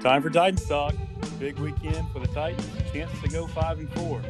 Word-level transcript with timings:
Time 0.00 0.22
for 0.22 0.30
Titans 0.30 0.64
talk. 0.66 0.94
Big 1.38 1.58
weekend 1.58 2.08
for 2.12 2.20
the 2.20 2.26
Titans. 2.28 2.66
Chance 2.92 3.10
to 3.22 3.28
go 3.28 3.46
five 3.48 3.78
and 3.78 3.90
four. 3.94 4.20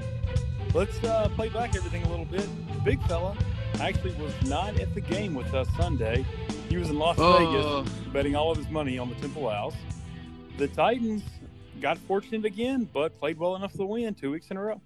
Let's 0.74 1.02
uh, 1.04 1.28
play 1.34 1.48
back 1.48 1.74
everything 1.76 2.02
a 2.04 2.08
little 2.08 2.24
bit. 2.24 2.46
The 2.74 2.80
Big 2.80 3.02
fella 3.06 3.36
actually 3.80 4.14
was 4.14 4.32
not 4.44 4.78
at 4.80 4.94
the 4.94 5.00
game 5.00 5.34
with 5.34 5.52
us 5.54 5.68
Sunday. 5.76 6.24
He 6.68 6.76
was 6.76 6.90
in 6.90 6.98
Las 6.98 7.16
Oh. 7.18 7.82
Vegas 7.82 7.94
betting 8.12 8.34
all 8.34 8.50
of 8.50 8.56
his 8.58 8.68
money 8.68 8.98
on 8.98 9.08
the 9.08 9.14
Temple 9.16 9.48
Owls. 9.48 9.74
The 10.58 10.68
Titans 10.68 11.22
got 11.80 11.96
fortunate 11.98 12.44
again, 12.44 12.88
but 12.92 13.18
played 13.20 13.38
well 13.38 13.56
enough 13.56 13.72
to 13.74 13.84
win 13.84 14.14
two 14.14 14.30
weeks 14.32 14.48
in 14.50 14.56
a 14.56 14.62
row. 14.62 14.80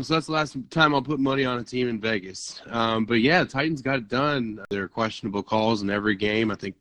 So 0.00 0.14
that's 0.14 0.26
the 0.26 0.32
last 0.32 0.56
time 0.70 0.94
I'll 0.94 1.02
put 1.02 1.18
money 1.20 1.44
on 1.44 1.58
a 1.58 1.64
team 1.64 1.88
in 1.88 2.00
Vegas. 2.00 2.62
Um, 2.70 3.04
but 3.04 3.14
yeah, 3.20 3.42
the 3.42 3.48
Titans 3.50 3.82
got 3.82 3.96
it 3.96 4.08
done. 4.08 4.64
There 4.70 4.82
are 4.84 4.88
questionable 4.88 5.42
calls 5.42 5.82
in 5.82 5.90
every 5.90 6.14
game. 6.14 6.50
I 6.50 6.54
think 6.54 6.74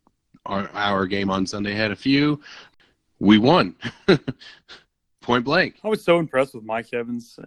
our, 0.46 0.70
our 0.74 1.06
game 1.06 1.30
on 1.30 1.46
Sunday 1.46 1.74
had 1.74 1.92
a 1.92 1.96
few. 1.96 2.40
We 3.20 3.38
won. 3.38 3.76
Point 5.22 5.46
blank. 5.46 5.80
I 5.84 5.90
was 5.90 6.04
so 6.04 6.20
impressed 6.20 6.56
with 6.56 6.64
Mike 6.64 6.94
Evans. 6.94 7.38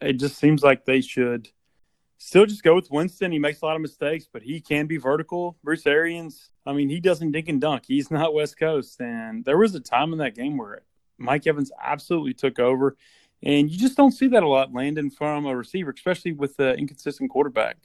It 0.00 0.14
just 0.14 0.36
seems 0.36 0.62
like 0.62 0.84
they 0.84 1.00
should 1.00 1.48
still 2.18 2.46
just 2.46 2.62
go 2.62 2.74
with 2.74 2.90
Winston. 2.90 3.32
He 3.32 3.38
makes 3.38 3.62
a 3.62 3.66
lot 3.66 3.76
of 3.76 3.82
mistakes, 3.82 4.28
but 4.30 4.42
he 4.42 4.60
can 4.60 4.86
be 4.86 4.98
vertical. 4.98 5.56
Bruce 5.64 5.86
Arians, 5.86 6.50
I 6.66 6.72
mean, 6.72 6.88
he 6.88 7.00
doesn't 7.00 7.32
dink 7.32 7.48
and 7.48 7.60
dunk. 7.60 7.84
He's 7.86 8.10
not 8.10 8.34
West 8.34 8.58
Coast. 8.58 9.00
And 9.00 9.44
there 9.44 9.58
was 9.58 9.74
a 9.74 9.80
time 9.80 10.12
in 10.12 10.18
that 10.18 10.34
game 10.34 10.56
where 10.56 10.82
Mike 11.18 11.46
Evans 11.46 11.72
absolutely 11.82 12.34
took 12.34 12.58
over. 12.58 12.96
And 13.42 13.70
you 13.70 13.78
just 13.78 13.96
don't 13.96 14.12
see 14.12 14.28
that 14.28 14.42
a 14.42 14.48
lot, 14.48 14.72
landing 14.72 15.10
from 15.10 15.46
a 15.46 15.54
receiver, 15.54 15.92
especially 15.94 16.32
with 16.32 16.56
the 16.56 16.74
inconsistent 16.74 17.30
quarterback. 17.30 17.76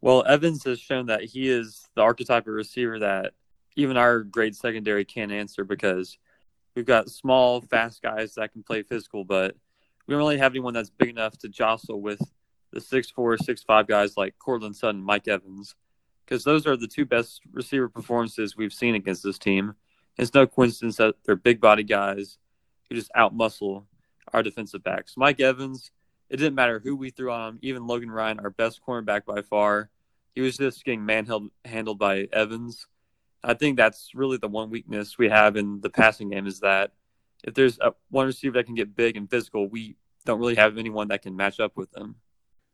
Well, 0.00 0.24
Evans 0.26 0.64
has 0.64 0.78
shown 0.78 1.06
that 1.06 1.24
he 1.24 1.48
is 1.48 1.88
the 1.94 2.02
archetype 2.02 2.46
of 2.46 2.54
receiver 2.54 2.98
that 3.00 3.32
even 3.76 3.96
our 3.96 4.20
great 4.20 4.54
secondary 4.54 5.04
can't 5.04 5.32
answer 5.32 5.64
because 5.64 6.16
we've 6.74 6.86
got 6.86 7.10
small, 7.10 7.60
fast 7.60 8.02
guys 8.02 8.34
that 8.34 8.52
can 8.52 8.62
play 8.62 8.82
physical, 8.82 9.24
but 9.24 9.56
we 10.06 10.12
don't 10.12 10.18
really 10.18 10.38
have 10.38 10.52
anyone 10.52 10.74
that's 10.74 10.90
big 10.90 11.10
enough 11.10 11.38
to 11.38 11.48
jostle 11.48 12.00
with 12.00 12.20
the 12.72 12.80
six 12.80 13.10
four, 13.10 13.36
six 13.36 13.62
five 13.62 13.86
guys 13.86 14.16
like 14.16 14.38
Courtland 14.38 14.76
Sutton, 14.76 15.02
Mike 15.02 15.28
Evans, 15.28 15.74
because 16.24 16.44
those 16.44 16.66
are 16.66 16.76
the 16.76 16.88
two 16.88 17.04
best 17.04 17.42
receiver 17.52 17.88
performances 17.88 18.56
we've 18.56 18.72
seen 18.72 18.94
against 18.94 19.22
this 19.22 19.38
team. 19.38 19.74
It's 20.16 20.34
no 20.34 20.46
coincidence 20.46 20.96
that 20.96 21.14
they're 21.24 21.36
big 21.36 21.60
body 21.60 21.82
guys 21.84 22.38
who 22.88 22.94
just 22.94 23.10
outmuscle 23.16 23.84
our 24.32 24.42
defensive 24.42 24.82
backs. 24.82 25.14
Mike 25.16 25.40
Evans, 25.40 25.90
it 26.28 26.36
didn't 26.36 26.54
matter 26.54 26.80
who 26.82 26.94
we 26.94 27.10
threw 27.10 27.30
on 27.30 27.48
him, 27.48 27.58
even 27.62 27.86
Logan 27.86 28.10
Ryan, 28.10 28.40
our 28.40 28.50
best 28.50 28.80
cornerback 28.86 29.24
by 29.24 29.42
far. 29.42 29.90
He 30.34 30.40
was 30.40 30.56
just 30.56 30.84
getting 30.84 31.04
manhandled 31.04 31.50
handled 31.64 31.98
by 31.98 32.28
Evans. 32.32 32.86
I 33.42 33.54
think 33.54 33.76
that's 33.76 34.10
really 34.14 34.36
the 34.36 34.48
one 34.48 34.70
weakness 34.70 35.18
we 35.18 35.28
have 35.28 35.56
in 35.56 35.80
the 35.80 35.90
passing 35.90 36.30
game 36.30 36.46
is 36.46 36.60
that 36.60 36.92
if 37.44 37.54
there's 37.54 37.78
a, 37.80 37.94
one 38.10 38.26
receiver 38.26 38.54
that 38.54 38.66
can 38.66 38.74
get 38.74 38.94
big 38.94 39.16
and 39.16 39.30
physical, 39.30 39.68
we 39.68 39.96
don't 40.24 40.38
really 40.38 40.56
have 40.56 40.76
anyone 40.76 41.08
that 41.08 41.22
can 41.22 41.34
match 41.34 41.60
up 41.60 41.76
with 41.76 41.90
them. 41.92 42.16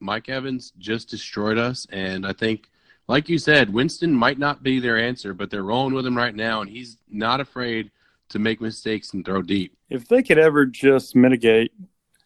Mike 0.01 0.29
Evans 0.29 0.73
just 0.79 1.09
destroyed 1.09 1.59
us. 1.59 1.87
And 1.91 2.27
I 2.27 2.33
think, 2.33 2.69
like 3.09 3.29
you 3.29 3.39
said, 3.39 3.73
Winston 3.73 4.13
might 4.13 4.39
not 4.39 4.63
be 4.63 4.81
their 4.81 4.99
answer, 4.99 5.33
but 5.33 5.51
they're 5.51 5.63
rolling 5.63 5.95
with 5.95 6.07
him 6.07 6.17
right 6.17 6.35
now. 6.35 6.61
And 6.61 6.71
he's 6.71 6.99
not 7.09 7.41
afraid 7.41 7.91
to 8.31 8.39
make 8.39 8.61
mistakes 8.61 9.15
and 9.15 9.25
throw 9.25 9.43
deep. 9.43 9.77
If 9.89 10.09
they 10.09 10.23
could 10.23 10.39
ever 10.39 10.67
just 10.67 11.15
mitigate 11.15 11.73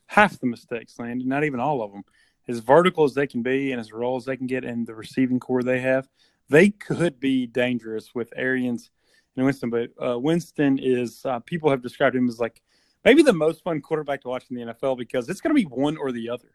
half 0.07 0.41
the 0.41 0.47
mistakes, 0.47 0.99
Landon, 0.99 1.29
not 1.29 1.45
even 1.45 1.61
all 1.61 1.83
of 1.83 1.93
them, 1.93 2.05
as 2.49 2.59
vertical 2.61 3.05
as 3.05 3.15
they 3.15 3.27
can 3.27 3.43
be 3.43 3.71
and 3.71 3.81
as 3.81 3.93
raw 3.93 4.17
as 4.17 4.25
they 4.25 4.37
can 4.37 4.47
get 4.47 4.65
in 4.65 4.85
the 4.85 4.95
receiving 4.95 5.39
corps 5.39 5.63
they 5.63 5.81
have, 5.81 6.09
they 6.51 6.71
could 6.71 7.19
be 7.21 7.47
dangerous 7.47 8.15
with 8.15 8.33
Arians 8.37 8.91
and 9.37 9.47
Winston. 9.47 9.71
But 9.71 9.91
uh, 10.05 10.19
Winston 10.19 10.79
is, 10.79 11.25
uh, 11.25 11.39
people 11.41 11.71
have 11.71 11.83
described 11.83 12.17
him 12.17 12.29
as 12.29 12.39
like 12.39 12.61
maybe 13.05 13.23
the 13.23 13.33
most 13.33 13.63
fun 13.63 13.81
quarterback 13.81 14.23
to 14.23 14.29
watch 14.29 14.45
in 14.51 14.57
the 14.57 14.75
NFL 14.75 14.99
because 14.99 15.29
it's 15.29 15.41
going 15.41 15.55
to 15.55 15.61
be 15.61 15.67
one 15.67 15.97
or 15.97 16.13
the 16.13 16.29
other, 16.29 16.51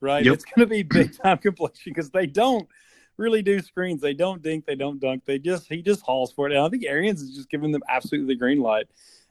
right? 0.00 0.24
Yep. 0.24 0.34
It's 0.34 0.44
going 0.44 0.60
to 0.60 0.70
be 0.70 0.82
big 0.82 1.16
time 1.16 1.38
completion 1.38 1.92
because 1.92 2.10
they 2.10 2.26
don't 2.26 2.68
really 3.16 3.42
do 3.42 3.60
screens. 3.60 4.00
They 4.00 4.14
don't 4.14 4.42
dink, 4.42 4.66
they 4.66 4.74
don't 4.74 5.00
dunk. 5.00 5.24
They 5.24 5.38
just, 5.38 5.66
he 5.66 5.82
just 5.82 6.02
hauls 6.02 6.32
for 6.32 6.46
it. 6.46 6.52
And 6.52 6.64
I 6.64 6.68
think 6.68 6.84
Arians 6.84 7.22
is 7.22 7.34
just 7.34 7.50
giving 7.50 7.72
them 7.72 7.82
absolutely 7.88 8.34
the 8.34 8.38
green 8.38 8.60
light. 8.60 8.86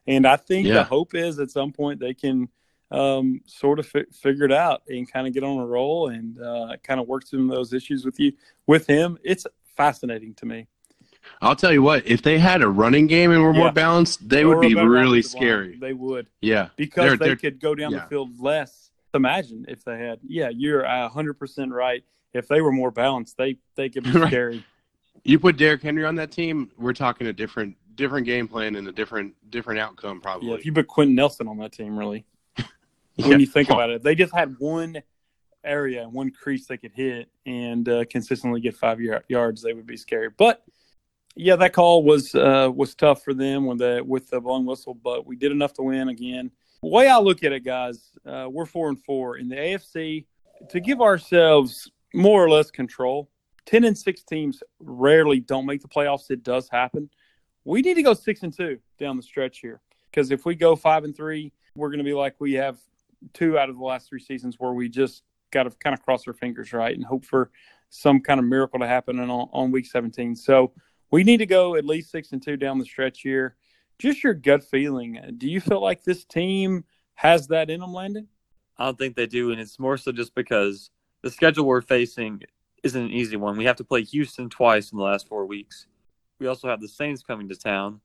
And 0.07 0.25
I 0.25 0.35
think 0.35 0.67
Yeah. 0.67 0.75
the 0.75 0.83
hope 0.83 1.13
is 1.13 1.39
at 1.39 1.51
some 1.51 1.71
point 1.71 1.99
they 1.99 2.13
can 2.15 2.49
um, 2.89 3.41
sort 3.45 3.79
of 3.79 3.87
fi- 3.87 4.05
figure 4.11 4.45
it 4.45 4.51
out 4.51 4.81
and 4.89 5.09
kind 5.09 5.25
of 5.25 5.33
get 5.33 5.43
on 5.43 5.59
a 5.59 5.65
roll 5.65 6.09
and 6.09 6.41
uh, 6.41 6.75
kind 6.83 6.99
of 6.99 7.07
work 7.07 7.25
through 7.25 7.47
those 7.47 7.71
issues 7.71 8.03
with 8.03 8.19
you 8.19 8.33
with 8.67 8.85
him. 8.85 9.17
It's 9.23 9.47
fascinating 9.85 10.33
to 10.35 10.45
me. 10.45 10.67
I'll 11.41 11.55
tell 11.55 11.73
you 11.73 11.81
what, 11.81 12.05
if 12.05 12.21
they 12.21 12.37
had 12.37 12.61
a 12.61 12.67
running 12.67 13.07
game 13.07 13.31
and 13.31 13.41
were 13.43 13.51
Yeah. 13.53 13.59
more 13.59 13.71
balanced, 13.71 14.27
they 14.29 14.45
would 14.45 14.61
be 14.61 14.75
really 14.75 15.21
scary. 15.23 15.75
They 15.79 15.93
would 15.93 16.27
Yeah. 16.41 16.69
because 16.75 17.09
They're- 17.09 17.17
they 17.17 17.25
they're- 17.27 17.35
could 17.35 17.59
go 17.59 17.73
down 17.73 17.91
yeah. 17.91 17.99
the 18.03 18.05
field 18.07 18.39
less. 18.39 18.91
Imagine 19.15 19.65
if 19.67 19.83
they 19.83 19.97
had. 19.97 20.19
Yeah, 20.23 20.49
you're 20.49 20.85
hundred 21.09 21.33
percent 21.35 21.71
right. 21.73 22.03
If 22.33 22.47
they 22.47 22.61
were 22.61 22.71
more 22.71 22.91
balanced, 22.91 23.37
they 23.37 23.57
they 23.75 23.89
could 23.89 24.03
be 24.03 24.11
Right. 24.23 24.27
scary. 24.27 24.63
You 25.23 25.37
put 25.39 25.57
Derrick 25.57 25.81
Henry 25.81 26.05
on 26.05 26.15
that 26.15 26.31
team, 26.31 26.71
we're 26.77 26.93
talking 26.93 27.27
a 27.27 27.33
different 27.33 27.75
different 27.95 28.25
game 28.25 28.47
plan 28.47 28.75
and 28.75 28.87
a 28.87 28.91
different 28.91 29.33
different 29.49 29.79
outcome 29.79 30.21
probably. 30.21 30.49
Yeah, 30.49 30.55
if 30.55 30.65
you 30.65 30.71
put 30.73 30.87
Quenton 30.87 31.15
Nelson 31.15 31.47
on 31.47 31.57
that 31.57 31.71
team, 31.73 31.97
really, 31.97 32.25
Yeah. 32.57 33.27
when 33.27 33.39
you 33.39 33.47
think 33.47 33.69
about 33.69 33.89
it, 33.89 34.01
they 34.03 34.15
just 34.15 34.33
had 34.33 34.55
one 34.59 35.01
area, 35.63 36.07
one 36.07 36.31
crease 36.31 36.67
they 36.67 36.77
could 36.77 36.91
hit 36.91 37.29
and 37.45 37.87
uh, 37.87 38.05
consistently 38.05 38.61
get 38.61 38.75
five 38.75 38.99
yard, 38.99 39.23
yards. 39.27 39.61
They 39.61 39.73
would 39.73 39.85
be 39.85 39.97
scary. 39.97 40.29
But 40.29 40.63
yeah, 41.35 41.55
that 41.57 41.73
call 41.73 42.03
was 42.03 42.35
uh, 42.35 42.69
was 42.73 42.95
tough 42.95 43.23
for 43.23 43.33
them 43.33 43.65
with 43.65 43.79
the 43.79 44.03
with 44.05 44.29
the 44.29 44.41
blown 44.41 44.65
whistle, 44.65 44.93
but 44.93 45.25
we 45.25 45.35
did 45.35 45.51
enough 45.51 45.73
to 45.73 45.83
win 45.83 46.09
again. 46.09 46.51
The 46.81 46.89
way 46.89 47.07
I 47.07 47.19
look 47.19 47.43
at 47.43 47.51
it, 47.51 47.63
guys, 47.63 48.11
uh, 48.25 48.47
we're 48.49 48.65
four 48.65 48.89
and 48.89 48.99
four 49.03 49.37
in 49.37 49.47
the 49.47 49.55
AFC. 49.55 50.25
To 50.69 50.79
give 50.79 51.01
ourselves 51.01 51.89
more 52.13 52.43
or 52.43 52.49
less 52.49 52.69
control, 52.69 53.29
ten 53.65 53.83
and 53.83 53.97
six 53.97 54.23
teams 54.23 54.61
rarely 54.79 55.39
don't 55.39 55.65
make 55.65 55.81
the 55.81 55.87
playoffs. 55.87 56.29
It 56.29 56.43
does 56.43 56.69
happen. 56.69 57.09
We 57.63 57.81
need 57.81 57.93
to 57.95 58.03
go 58.03 58.13
six 58.13 58.43
and 58.43 58.55
two 58.55 58.79
down 58.99 59.17
the 59.17 59.23
stretch 59.23 59.59
here 59.59 59.81
because 60.09 60.31
if 60.31 60.45
we 60.45 60.55
go 60.55 60.75
five 60.75 61.03
and 61.03 61.15
three, 61.15 61.53
we're 61.75 61.89
going 61.89 61.99
to 61.99 62.03
be 62.03 62.13
like 62.13 62.35
we 62.39 62.53
have 62.53 62.77
two 63.33 63.57
out 63.57 63.69
of 63.69 63.77
the 63.77 63.83
last 63.83 64.09
three 64.09 64.19
seasons 64.19 64.55
where 64.59 64.73
we 64.73 64.89
just 64.89 65.23
got 65.51 65.63
to 65.63 65.71
kind 65.71 65.93
of 65.93 66.01
cross 66.01 66.27
our 66.27 66.33
fingers, 66.33 66.73
right, 66.73 66.95
and 66.95 67.05
hope 67.05 67.25
for 67.25 67.51
some 67.89 68.21
kind 68.21 68.39
of 68.39 68.45
miracle 68.45 68.79
to 68.79 68.87
happen 68.87 69.19
on, 69.19 69.29
on 69.29 69.71
week 69.71 69.85
17. 69.85 70.35
So 70.35 70.71
we 71.11 71.23
need 71.23 71.37
to 71.37 71.45
go 71.45 71.75
at 71.75 71.85
least 71.85 72.11
six 72.11 72.31
and 72.31 72.41
two 72.41 72.57
down 72.57 72.79
the 72.79 72.85
stretch 72.85 73.21
here. 73.21 73.55
Just 73.99 74.23
your 74.23 74.33
gut 74.33 74.63
feeling. 74.63 75.17
Uh, 75.17 75.31
do 75.37 75.47
you 75.49 75.61
feel 75.61 75.81
like 75.81 76.03
this 76.03 76.25
team 76.25 76.85
has 77.15 77.47
that 77.47 77.69
in 77.69 77.81
them, 77.81 77.93
Landon? 77.93 78.27
I 78.77 78.85
don't 78.85 78.97
think 78.97 79.15
they 79.15 79.27
do, 79.27 79.51
and 79.51 79.61
it's 79.61 79.77
more 79.77 79.97
so 79.97 80.11
just 80.11 80.33
because 80.33 80.89
the 81.21 81.29
schedule 81.29 81.65
we're 81.65 81.81
facing 81.81 82.41
isn't 82.83 82.99
an 82.99 83.11
easy 83.11 83.35
one. 83.35 83.57
We 83.57 83.65
have 83.65 83.75
to 83.75 83.83
play 83.83 84.03
Houston 84.03 84.49
twice 84.49 84.91
in 84.91 84.97
the 84.97 85.03
last 85.03 85.27
four 85.27 85.45
weeks. 85.45 85.85
We 86.39 86.47
also 86.47 86.67
have 86.67 86.81
the 86.81 86.87
Saints 86.87 87.21
coming 87.21 87.47
to 87.49 87.55
town. 87.55 88.01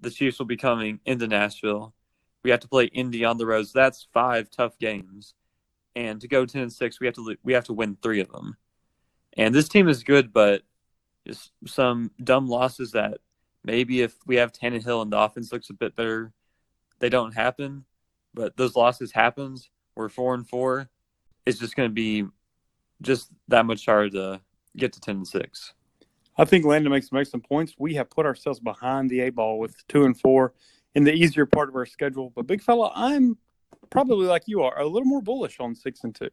The 0.00 0.10
Chiefs 0.10 0.38
will 0.38 0.46
be 0.46 0.56
coming 0.56 0.98
into 1.04 1.28
Nashville. 1.28 1.94
We 2.42 2.50
have 2.50 2.60
to 2.60 2.68
play 2.68 2.86
Indy 2.86 3.24
on 3.24 3.38
the 3.38 3.46
road. 3.46 3.68
So 3.68 3.78
that's 3.78 4.08
five 4.12 4.50
tough 4.50 4.76
games. 4.78 5.34
And 5.94 6.20
to 6.20 6.28
go 6.28 6.46
ten 6.46 6.62
and 6.62 6.72
six, 6.72 7.00
we 7.00 7.06
have 7.06 7.14
to 7.16 7.36
we 7.42 7.52
have 7.52 7.64
to 7.64 7.72
win 7.72 7.96
three 8.02 8.20
of 8.20 8.30
them. 8.30 8.56
And 9.36 9.54
this 9.54 9.68
team 9.68 9.88
is 9.88 10.04
good, 10.04 10.32
but 10.32 10.62
just 11.26 11.52
some 11.66 12.10
dumb 12.22 12.48
losses 12.48 12.92
that 12.92 13.18
maybe 13.64 14.02
if 14.02 14.14
we 14.26 14.36
have 14.36 14.52
Tannehill 14.52 15.02
and 15.02 15.12
the 15.12 15.18
offense 15.18 15.52
looks 15.52 15.70
a 15.70 15.74
bit 15.74 15.94
better, 15.94 16.32
they 16.98 17.08
don't 17.08 17.34
happen. 17.34 17.84
But 18.34 18.56
those 18.56 18.76
losses 18.76 19.12
happens. 19.12 19.70
We're 19.94 20.08
four 20.08 20.34
and 20.34 20.48
four. 20.48 20.88
It's 21.44 21.58
just 21.58 21.76
going 21.76 21.88
to 21.88 21.94
be 21.94 22.24
just 23.02 23.30
that 23.48 23.66
much 23.66 23.84
harder 23.84 24.10
to 24.10 24.40
get 24.76 24.92
to 24.94 25.00
ten 25.00 25.16
and 25.16 25.28
six. 25.28 25.74
I 26.38 26.46
think 26.46 26.64
Landon 26.64 26.92
makes 26.92 27.12
make 27.12 27.26
some 27.26 27.42
points. 27.42 27.74
We 27.78 27.94
have 27.94 28.08
put 28.08 28.24
ourselves 28.24 28.58
behind 28.58 29.10
the 29.10 29.20
eight 29.20 29.34
ball 29.34 29.58
with 29.58 29.86
two 29.88 30.04
and 30.04 30.18
four 30.18 30.54
in 30.94 31.04
the 31.04 31.12
easier 31.12 31.44
part 31.44 31.68
of 31.68 31.76
our 31.76 31.84
schedule. 31.84 32.32
But 32.34 32.46
big 32.46 32.62
fella, 32.62 32.90
I'm 32.94 33.36
probably 33.92 34.26
like 34.26 34.44
you 34.46 34.62
are 34.62 34.80
a 34.80 34.86
little 34.86 35.06
more 35.06 35.22
bullish 35.22 35.60
on 35.60 35.74
six 35.74 36.02
and 36.02 36.14
two. 36.14 36.30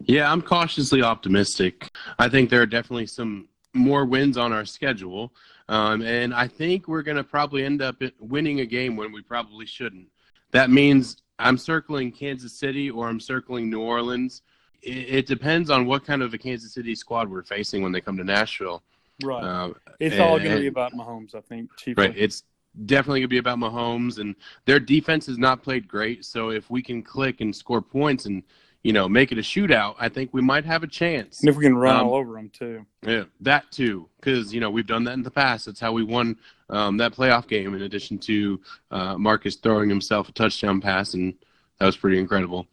Yeah, 0.00 0.30
I'm 0.30 0.42
cautiously 0.42 1.02
optimistic. 1.02 1.90
I 2.18 2.28
think 2.28 2.48
there 2.50 2.62
are 2.62 2.66
definitely 2.66 3.06
some 3.06 3.48
more 3.74 4.04
wins 4.04 4.36
on 4.36 4.52
our 4.52 4.64
schedule. 4.64 5.32
Um, 5.68 6.02
and 6.02 6.32
I 6.32 6.46
think 6.46 6.88
we're 6.88 7.02
going 7.02 7.16
to 7.16 7.24
probably 7.24 7.64
end 7.64 7.82
up 7.82 7.96
winning 8.20 8.60
a 8.60 8.66
game 8.66 8.96
when 8.96 9.12
we 9.12 9.22
probably 9.22 9.66
shouldn't. 9.66 10.08
That 10.52 10.70
means 10.70 11.22
I'm 11.38 11.58
circling 11.58 12.12
Kansas 12.12 12.52
City 12.52 12.90
or 12.90 13.08
I'm 13.08 13.20
circling 13.20 13.68
New 13.68 13.80
Orleans. 13.80 14.42
It, 14.82 15.14
it 15.18 15.26
depends 15.26 15.70
on 15.70 15.86
what 15.86 16.04
kind 16.04 16.22
of 16.22 16.32
a 16.34 16.38
Kansas 16.38 16.72
City 16.72 16.94
squad 16.94 17.28
we're 17.28 17.42
facing 17.42 17.82
when 17.82 17.92
they 17.92 18.00
come 18.00 18.16
to 18.16 18.24
Nashville. 18.24 18.82
Right. 19.22 19.42
Uh, 19.42 19.72
it's 19.98 20.18
all 20.18 20.38
going 20.38 20.52
to 20.52 20.60
be 20.60 20.66
about 20.66 20.92
Mahomes, 20.92 21.34
I 21.34 21.40
think, 21.40 21.74
chiefly. 21.76 22.08
Right. 22.08 22.16
It's 22.16 22.44
definitely 22.84 23.20
going 23.20 23.28
to 23.28 23.28
be 23.28 23.38
about 23.38 23.58
Mahomes, 23.58 24.18
and 24.18 24.34
their 24.64 24.80
defense 24.80 25.26
has 25.26 25.38
not 25.38 25.62
played 25.62 25.88
great. 25.88 26.24
So 26.24 26.50
if 26.50 26.70
we 26.70 26.82
can 26.82 27.02
click 27.02 27.40
and 27.40 27.54
score 27.54 27.80
points 27.80 28.26
and 28.26 28.42
you 28.82 28.92
know 28.92 29.08
make 29.08 29.32
it 29.32 29.38
a 29.38 29.42
shootout, 29.42 29.96
I 29.98 30.08
think 30.08 30.32
we 30.32 30.42
might 30.42 30.64
have 30.64 30.82
a 30.82 30.86
chance. 30.86 31.40
And 31.40 31.48
if 31.48 31.56
we 31.56 31.64
can 31.64 31.76
run 31.76 31.96
Um, 31.96 32.06
all 32.06 32.14
over 32.14 32.34
them 32.34 32.50
too. 32.50 32.86
Yeah, 33.02 33.24
that 33.40 33.70
too, 33.70 34.08
because 34.20 34.52
you 34.52 34.60
know 34.60 34.70
we've 34.70 34.86
done 34.86 35.04
that 35.04 35.14
in 35.14 35.22
the 35.22 35.30
past. 35.30 35.66
That's 35.66 35.80
how 35.80 35.92
we 35.92 36.04
won 36.04 36.36
um, 36.70 36.96
that 36.98 37.12
playoff 37.12 37.48
game. 37.48 37.74
In 37.74 37.82
addition 37.82 38.18
to 38.18 38.60
uh, 38.90 39.16
Marcus 39.18 39.56
throwing 39.56 39.88
himself 39.88 40.28
a 40.28 40.32
touchdown 40.32 40.80
pass, 40.80 41.14
and 41.14 41.34
that 41.78 41.86
was 41.86 41.96
pretty 41.96 42.18
incredible. 42.18 42.66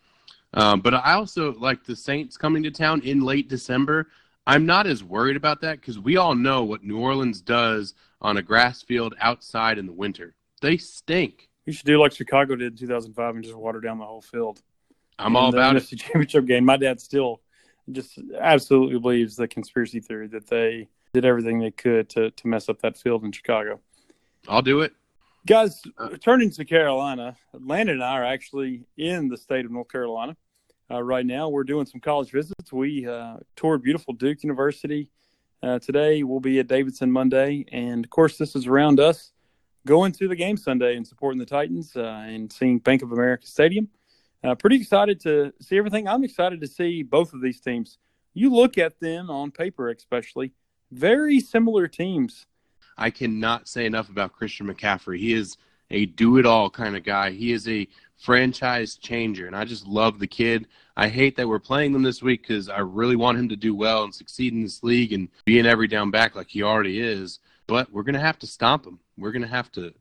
Um, 0.53 0.81
but 0.81 0.94
I 0.94 1.13
also 1.13 1.53
like 1.53 1.83
the 1.83 1.95
Saints 1.95 2.38
coming 2.38 2.61
to 2.63 2.71
town 2.71 3.01
in 3.01 3.21
late 3.21 3.50
December. 3.50 4.07
I'm 4.45 4.65
not 4.65 4.88
as 4.88 5.03
worried 5.03 5.38
about 5.38 5.61
that 5.61 5.79
because 5.79 5.97
we 5.97 6.17
all 6.17 6.35
know 6.35 6.63
what 6.63 6.83
New 6.83 7.00
Orleans 7.00 7.41
does 7.41 7.94
on 8.24 8.38
a 8.38 8.42
grass 8.42 8.81
field 8.81 9.16
outside 9.20 9.78
in 9.78 9.86
the 9.86 9.94
winter. 9.94 10.36
They 10.62 10.78
stink. 10.78 11.50
You 11.66 11.74
should 11.74 11.86
do 11.86 12.00
like 12.00 12.14
Chicago 12.14 12.56
did 12.56 12.74
in 12.74 12.78
2005 12.78 13.36
and 13.36 13.44
just 13.44 13.56
water 13.56 13.81
down 13.81 14.00
the 14.00 14.06
whole 14.06 14.22
field. 14.22 14.62
I'm 15.20 15.36
all 15.36 15.50
about 15.50 15.75
it. 15.75 15.84
NFC 15.84 16.00
Championship 16.00 16.46
game. 16.46 16.66
My 16.66 16.78
dad 16.78 17.00
still 17.00 17.42
just 17.92 18.20
absolutely 18.40 18.98
believes 19.00 19.36
the 19.36 19.48
conspiracy 19.48 20.00
theory 20.00 20.28
that 20.28 20.48
they 20.48 20.88
did 21.14 21.25
everything 21.25 21.60
they 21.60 21.72
could 21.72 22.10
to 22.10 22.31
to 22.31 22.48
mess 22.48 22.70
up 22.70 22.81
that 22.81 22.98
field 22.98 23.24
in 23.24 23.31
Chicago. 23.31 23.80
I'll 24.48 24.62
do 24.62 24.81
it. 24.81 24.94
Guys, 25.46 25.81
returning 26.00 26.50
to 26.52 26.66
Carolina, 26.66 27.36
Landon 27.54 27.96
and 27.96 28.04
I 28.04 28.14
are 28.14 28.25
actually 28.25 28.86
in 28.98 29.28
the 29.28 29.38
state 29.38 29.66
of 29.66 29.72
North 29.72 29.90
Carolina 29.90 30.38
uh, 30.90 31.04
right 31.04 31.25
now. 31.25 31.50
We're 31.50 31.66
doing 31.66 31.86
some 31.86 32.00
college 32.00 32.31
visits. 32.31 32.72
We 32.72 33.06
uh, 33.06 33.38
toured 33.58 33.84
beautiful 33.84 34.14
Duke 34.14 34.42
University 34.44 35.10
uh, 35.63 35.80
today. 35.80 36.24
We'll 36.24 36.39
be 36.39 36.60
at 36.60 36.68
Davidson 36.68 37.12
Monday. 37.12 37.65
And 37.71 38.04
of 38.04 38.12
course, 38.12 38.38
this 38.38 38.56
is 38.56 38.68
around 38.68 39.00
us 39.00 39.31
going 39.88 40.12
to 40.13 40.27
the 40.27 40.36
game 40.36 40.57
Sunday 40.57 40.95
and 40.95 41.07
supporting 41.07 41.39
the 41.39 41.45
Titans 41.45 41.95
uh, 41.95 42.24
and 42.27 42.51
seeing 42.51 42.80
Bank 42.80 43.01
of 43.01 43.12
America 43.12 43.48
Stadium. 43.48 43.88
Uh, 44.44 44.56
pretty 44.56 44.75
excited 44.75 45.21
to 45.21 45.54
see 45.62 45.77
everything. 45.77 46.07
I'm 46.07 46.24
excited 46.24 46.60
to 46.62 46.68
see 46.68 47.01
both 47.01 47.33
of 47.33 47.42
these 47.42 47.62
teams. 47.62 47.98
You 48.33 48.54
look 48.54 48.77
at 48.77 49.00
them 49.00 49.30
on 49.30 49.51
paper, 49.51 49.89
especially, 49.89 50.51
very 50.92 51.39
similar 51.39 51.88
teams. 51.88 52.45
I 52.98 53.10
cannot 53.10 53.68
say 53.68 53.86
enough 53.86 54.10
about 54.10 54.33
Christian 54.33 54.68
McCaffrey. 54.68 55.18
He 55.18 55.33
is 55.33 55.57
a 55.89 56.06
do 56.07 56.38
it 56.38 56.45
all 56.45 56.69
kind 56.69 56.98
of 56.98 57.04
guy. 57.04 57.31
He 57.31 57.54
is 57.54 57.68
a 57.69 57.88
franchise 58.24 58.96
changer, 58.96 59.48
and 59.48 59.56
I 59.56 59.66
just 59.66 59.86
love 59.86 60.18
the 60.18 60.28
kid. 60.28 60.68
I 60.96 61.10
hate 61.10 61.36
that 61.36 61.48
we're 61.48 61.60
playing 61.60 61.92
them 61.92 62.04
this 62.04 62.24
week 62.24 62.44
because 62.44 62.70
I 62.70 62.80
really 62.80 63.18
want 63.18 63.38
him 63.38 63.50
to 63.50 63.58
do 63.58 63.75
well 63.75 64.06
and 64.06 64.16
succeed 64.16 64.54
in 64.54 64.64
this 64.64 64.81
league 64.81 65.12
and 65.12 65.28
be 65.44 65.60
an 65.60 65.66
every 65.66 65.90
down 65.90 66.10
back 66.10 66.34
like 66.34 66.48
he 66.48 66.64
already 66.64 67.02
is. 67.02 67.40
But 67.68 67.92
we're 67.92 68.04
going 68.04 68.16
to 68.16 68.22
have 68.22 68.40
to 68.40 68.48
stomp 68.48 68.86
him. 68.86 68.98
We're 69.18 69.34
going 69.34 69.42
to 69.42 69.48
have 69.50 69.74
to. 69.74 69.94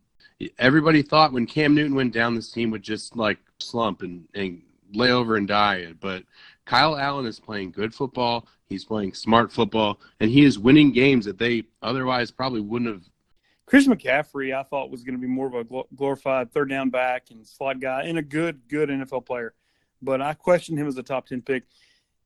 Everybody 0.61 1.03
thought 1.03 1.33
when 1.33 1.47
Cam 1.47 1.75
Newton 1.75 1.97
went 1.97 2.15
down, 2.15 2.37
this 2.37 2.53
team 2.53 2.71
would 2.71 2.83
just 2.83 3.17
like 3.17 3.39
slump 3.59 4.03
and, 4.03 4.25
and 4.35 4.63
lay 4.93 5.11
over 5.11 5.35
and 5.35 5.49
die. 5.49 5.93
But 6.01 6.23
Kyle 6.65 6.97
Allen 6.97 7.27
is 7.27 7.41
playing 7.41 7.73
good 7.73 7.93
football. 7.93 8.47
He's 8.69 8.85
playing 8.85 9.15
smart 9.15 9.53
football, 9.53 10.01
and 10.21 10.31
he 10.31 10.45
is 10.45 10.61
winning 10.61 10.93
games 10.93 11.25
that 11.25 11.39
they 11.39 11.65
otherwise 11.83 12.31
probably 12.31 12.61
wouldn't 12.61 12.91
have 12.91 13.03
Chris 13.73 13.87
McCaffrey, 13.87 14.55
I 14.55 14.65
thought 14.65 14.91
was 14.91 15.03
going 15.03 15.15
to 15.15 15.19
be 15.19 15.27
more 15.27 15.47
of 15.47 15.55
a 15.55 15.85
glorified 15.97 16.53
third 16.53 16.69
down 16.69 16.91
back 16.91 17.31
and 17.31 17.47
slot 17.47 17.81
guy 17.81 18.03
and 18.03 18.19
a 18.19 18.23
good, 18.23 18.61
good 18.69 18.91
NFL 18.91 19.25
player. 19.25 19.55
But 20.03 20.21
I 20.21 20.35
questioned 20.35 20.79
him 20.79 20.87
as 20.87 20.99
a 20.99 21.03
top 21.03 21.27
10 21.27 21.41
pick. 21.41 21.63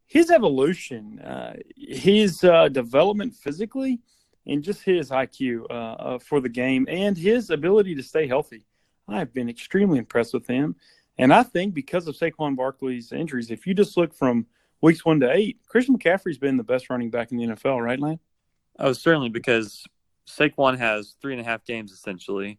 His 0.09 0.33
evolution, 0.33 1.21
uh, 1.21 1.55
his 1.77 2.43
uh, 2.43 2.67
development 2.67 3.33
physically, 3.33 4.01
and 4.45 4.61
just 4.61 4.83
his 4.83 5.11
IQ 5.11 5.67
uh, 5.71 5.73
uh, 5.73 6.19
for 6.19 6.41
the 6.41 6.49
game 6.49 6.85
and 6.91 7.17
his 7.17 7.51
ability 7.51 7.95
to 7.95 8.03
stay 8.03 8.27
healthy. 8.27 8.65
I 9.07 9.21
have 9.21 9.33
been 9.33 9.49
extremely 9.49 10.01
impressed 10.01 10.35
with 10.35 10.49
him. 10.49 10.75
And 11.17 11.33
I 11.33 11.45
think 11.45 11.75
because 11.75 12.09
of 12.09 12.17
Saquon 12.17 12.57
Barkley's 12.57 13.13
injuries, 13.13 13.53
if 13.53 13.69
you 13.69 13.75
just 13.75 13.97
look 13.97 14.13
from 14.13 14.47
weeks 14.81 15.05
one 15.05 15.21
to 15.21 15.31
eight, 15.31 15.61
Christian 15.69 15.97
McCaffrey's 15.97 16.39
been 16.39 16.57
the 16.57 16.65
best 16.65 16.91
running 16.91 17.11
back 17.11 17.31
in 17.31 17.39
the 17.39 17.47
NFL, 17.47 17.85
right, 17.85 18.01
Lan? 18.01 18.19
Oh, 18.81 18.93
certainly, 18.93 19.29
because 19.29 19.87
Saquon 20.28 20.78
has 20.78 21.17
three 21.20 21.32
and 21.32 21.40
a 21.40 21.44
half 21.44 21.64
games 21.64 21.93
essentially 21.93 22.58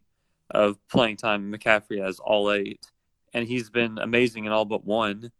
of 0.50 0.78
playing 0.88 1.16
time. 1.16 1.52
McCaffrey 1.52 2.02
has 2.02 2.18
all 2.18 2.50
eight, 2.50 2.84
and 3.32 3.46
he's 3.46 3.70
been 3.70 3.98
amazing 3.98 4.44
in 4.44 4.52
all 4.52 4.64
but 4.64 4.84
one. 4.84 5.30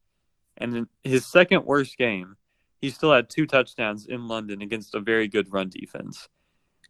And 0.57 0.77
in 0.77 0.89
his 1.05 1.27
second 1.27 1.65
worst 1.65 1.97
game, 1.97 2.37
he 2.81 2.91
still 2.91 3.13
had 3.13 3.29
two 3.29 3.47
touchdowns 3.47 4.07
in 4.07 4.29
London 4.29 4.63
against 4.63 4.95
a 4.95 5.01
very 5.01 5.29
good 5.29 5.53
run 5.53 5.69
defense. 5.69 6.29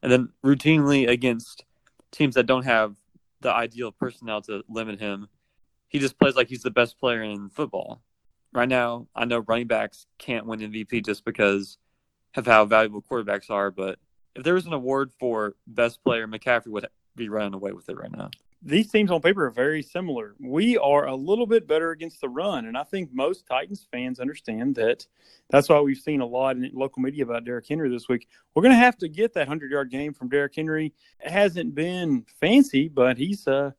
And 0.03 0.11
then 0.11 0.31
routinely 0.45 1.09
against 1.09 1.65
teams 2.11 2.35
that 2.35 2.47
don't 2.47 2.65
have 2.65 2.97
the 3.41 3.53
ideal 3.53 3.93
personnel 3.93 4.43
to 4.43 4.63
limit 4.69 4.99
him, 5.01 5.29
he 5.89 5.99
just 5.99 6.19
plays 6.19 6.35
like 6.35 6.49
he's 6.49 6.63
the 6.63 6.71
best 6.71 6.99
player 6.99 7.23
in 7.23 7.49
football. 7.49 8.03
Right 8.53 8.69
now, 8.69 9.07
I 9.15 9.25
know 9.25 9.45
running 9.47 9.67
backs 9.67 10.07
can't 10.19 10.47
win 10.47 10.61
MVP 10.61 11.05
just 11.05 11.25
because 11.25 11.79
of 12.35 12.47
how 12.47 12.65
valuable 12.65 13.03
quarterbacks 13.03 13.51
are, 13.51 13.71
but 13.71 13.99
if 14.35 14.45
there 14.45 14.55
was 14.55 14.67
an 14.67 14.73
award 14.73 15.13
for 15.19 15.55
best 15.67 16.03
player, 16.03 16.27
McCaffrey 16.27 16.69
would 16.69 16.87
be 17.17 17.29
running 17.29 17.55
away 17.55 17.73
with 17.73 17.89
it 17.89 17.97
right 17.97 18.11
now. 18.11 18.31
These 18.61 18.91
teams 18.91 19.13
on 19.13 19.21
paper 19.21 19.47
are 19.47 19.51
very 19.51 19.83
similar. 19.83 20.35
We 20.41 20.77
are 20.79 21.07
a 21.07 21.15
little 21.15 21.47
bit 21.47 21.69
better 21.69 21.93
against 21.93 22.21
the 22.21 22.29
run, 22.29 22.67
and 22.67 22.77
I 22.77 22.83
think 22.83 23.11
most 23.13 23.47
Titans 23.47 23.87
fans 23.93 24.19
understand 24.19 24.75
that. 24.75 25.07
That's 25.49 25.69
why 25.69 25.81
we've 25.81 25.97
seen 25.97 26.21
a 26.21 26.27
lot 26.27 26.57
in 26.57 26.69
local 26.75 27.01
media 27.01 27.23
about 27.23 27.45
Derrick 27.45 27.69
Henry 27.69 27.89
this 27.89 28.09
week. 28.09 28.27
We're 28.55 28.63
going 28.63 28.75
to 28.75 28.79
have 28.79 28.99
to 28.99 29.09
get 29.09 29.33
that 29.35 29.47
hundred-yard 29.47 29.93
game 29.93 30.13
from 30.13 30.29
Derrick 30.29 30.57
Henry. 30.57 30.93
It 31.25 31.31
hasn't 31.31 31.77
been 31.77 32.27
fancy, 32.41 32.89
but 32.89 33.17
he's 33.17 33.47
uh, 33.47 33.71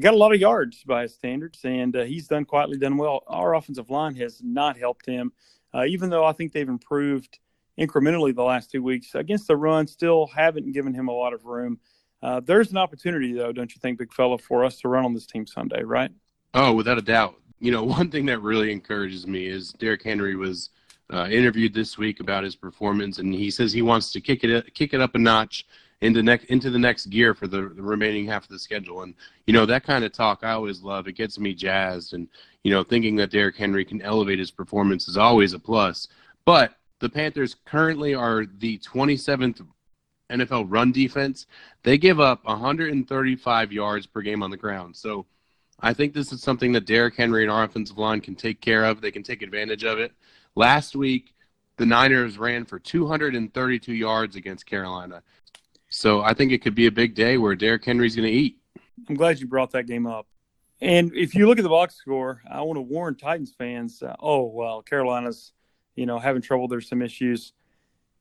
got 0.00 0.14
a 0.14 0.16
lot 0.16 0.32
of 0.32 0.40
yards 0.40 0.82
by 0.84 1.02
his 1.02 1.14
standards, 1.14 1.60
and 1.62 1.94
uh, 1.94 2.04
he's 2.04 2.26
done 2.26 2.46
quietly 2.46 2.78
done 2.78 2.96
well. 2.96 3.24
Our 3.26 3.54
offensive 3.54 3.90
line 3.90 4.14
has 4.16 4.40
not 4.42 4.78
helped 4.78 5.04
him, 5.04 5.32
uh, 5.74 5.84
even 5.84 6.08
though 6.08 6.24
I 6.24 6.32
think 6.32 6.52
they've 6.52 6.66
improved 6.66 7.40
incrementally 7.78 8.34
the 8.34 8.42
last 8.42 8.70
two 8.70 8.82
weeks. 8.82 9.14
Against 9.14 9.48
the 9.48 9.56
run, 9.56 9.86
still 9.86 10.26
haven't 10.26 10.72
given 10.72 10.94
him 10.94 11.08
a 11.08 11.12
lot 11.12 11.32
of 11.32 11.44
room. 11.44 11.78
Uh, 12.22 12.40
there's 12.40 12.70
an 12.70 12.78
opportunity, 12.78 13.32
though, 13.32 13.52
don't 13.52 13.74
you 13.74 13.80
think, 13.80 13.98
big 13.98 14.12
fella, 14.12 14.38
for 14.38 14.64
us 14.64 14.80
to 14.80 14.88
run 14.88 15.04
on 15.04 15.12
this 15.12 15.26
team 15.26 15.46
Sunday, 15.46 15.82
right? 15.82 16.10
Oh, 16.54 16.72
without 16.72 16.98
a 16.98 17.02
doubt. 17.02 17.34
You 17.60 17.70
know, 17.72 17.84
one 17.84 18.10
thing 18.10 18.26
that 18.26 18.40
really 18.40 18.72
encourages 18.72 19.26
me 19.26 19.46
is 19.46 19.72
Derrick 19.72 20.02
Henry 20.02 20.36
was 20.36 20.70
uh, 21.12 21.28
interviewed 21.30 21.74
this 21.74 21.98
week 21.98 22.20
about 22.20 22.44
his 22.44 22.56
performance, 22.56 23.18
and 23.18 23.34
he 23.34 23.50
says 23.50 23.72
he 23.72 23.82
wants 23.82 24.12
to 24.12 24.20
kick 24.20 24.44
it 24.44 24.74
kick 24.74 24.94
it 24.94 25.00
up 25.00 25.14
a 25.14 25.18
notch 25.18 25.66
into 26.00 26.22
next 26.22 26.44
into 26.46 26.70
the 26.70 26.78
next 26.78 27.06
gear 27.06 27.34
for 27.34 27.46
the, 27.46 27.72
the 27.74 27.82
remaining 27.82 28.26
half 28.26 28.44
of 28.44 28.48
the 28.48 28.58
schedule. 28.58 29.02
And 29.02 29.14
you 29.46 29.52
know 29.52 29.66
that 29.66 29.84
kind 29.84 30.04
of 30.04 30.12
talk 30.12 30.40
I 30.42 30.52
always 30.52 30.82
love. 30.82 31.06
It 31.06 31.12
gets 31.12 31.38
me 31.38 31.54
jazzed, 31.54 32.14
and 32.14 32.28
you 32.62 32.70
know 32.70 32.82
thinking 32.82 33.16
that 33.16 33.30
Derrick 33.30 33.56
Henry 33.56 33.84
can 33.84 34.00
elevate 34.00 34.38
his 34.38 34.50
performance 34.50 35.08
is 35.08 35.18
always 35.18 35.52
a 35.52 35.58
plus. 35.58 36.08
But 36.46 36.74
the 37.00 37.08
Panthers 37.08 37.56
currently 37.64 38.14
are 38.14 38.46
the 38.46 38.78
27th 38.78 39.66
NFL 40.30 40.66
run 40.68 40.92
defense. 40.92 41.46
They 41.82 41.98
give 41.98 42.20
up 42.20 42.44
135 42.44 43.72
yards 43.72 44.06
per 44.06 44.22
game 44.22 44.42
on 44.42 44.50
the 44.50 44.56
ground. 44.56 44.96
So 44.96 45.26
I 45.80 45.92
think 45.92 46.14
this 46.14 46.32
is 46.32 46.42
something 46.42 46.72
that 46.72 46.86
Derrick 46.86 47.16
Henry 47.16 47.42
and 47.42 47.50
our 47.50 47.64
offensive 47.64 47.98
line 47.98 48.20
can 48.20 48.34
take 48.34 48.60
care 48.60 48.84
of. 48.84 49.00
They 49.00 49.10
can 49.10 49.22
take 49.22 49.42
advantage 49.42 49.84
of 49.84 49.98
it. 49.98 50.12
Last 50.54 50.96
week, 50.96 51.34
the 51.76 51.86
Niners 51.86 52.38
ran 52.38 52.64
for 52.64 52.78
232 52.78 53.92
yards 53.92 54.36
against 54.36 54.66
Carolina. 54.66 55.22
So 55.88 56.22
I 56.22 56.34
think 56.34 56.52
it 56.52 56.62
could 56.62 56.74
be 56.74 56.86
a 56.86 56.92
big 56.92 57.14
day 57.14 57.38
where 57.38 57.54
Derrick 57.54 57.84
Henry's 57.84 58.16
going 58.16 58.28
to 58.28 58.34
eat. 58.34 58.58
I'm 59.08 59.16
glad 59.16 59.40
you 59.40 59.46
brought 59.46 59.72
that 59.72 59.86
game 59.86 60.06
up. 60.06 60.26
And 60.80 61.12
if 61.14 61.34
you 61.34 61.46
look 61.46 61.58
at 61.58 61.62
the 61.62 61.68
box 61.68 61.96
score, 61.96 62.42
I 62.50 62.62
want 62.62 62.76
to 62.76 62.82
warn 62.82 63.16
Titans 63.16 63.54
fans. 63.56 64.02
Uh, 64.02 64.14
oh 64.20 64.44
well, 64.46 64.82
Carolina's 64.82 65.52
you 65.96 66.06
know, 66.06 66.18
having 66.18 66.42
trouble. 66.42 66.68
There's 66.68 66.88
some 66.88 67.02
issues. 67.02 67.52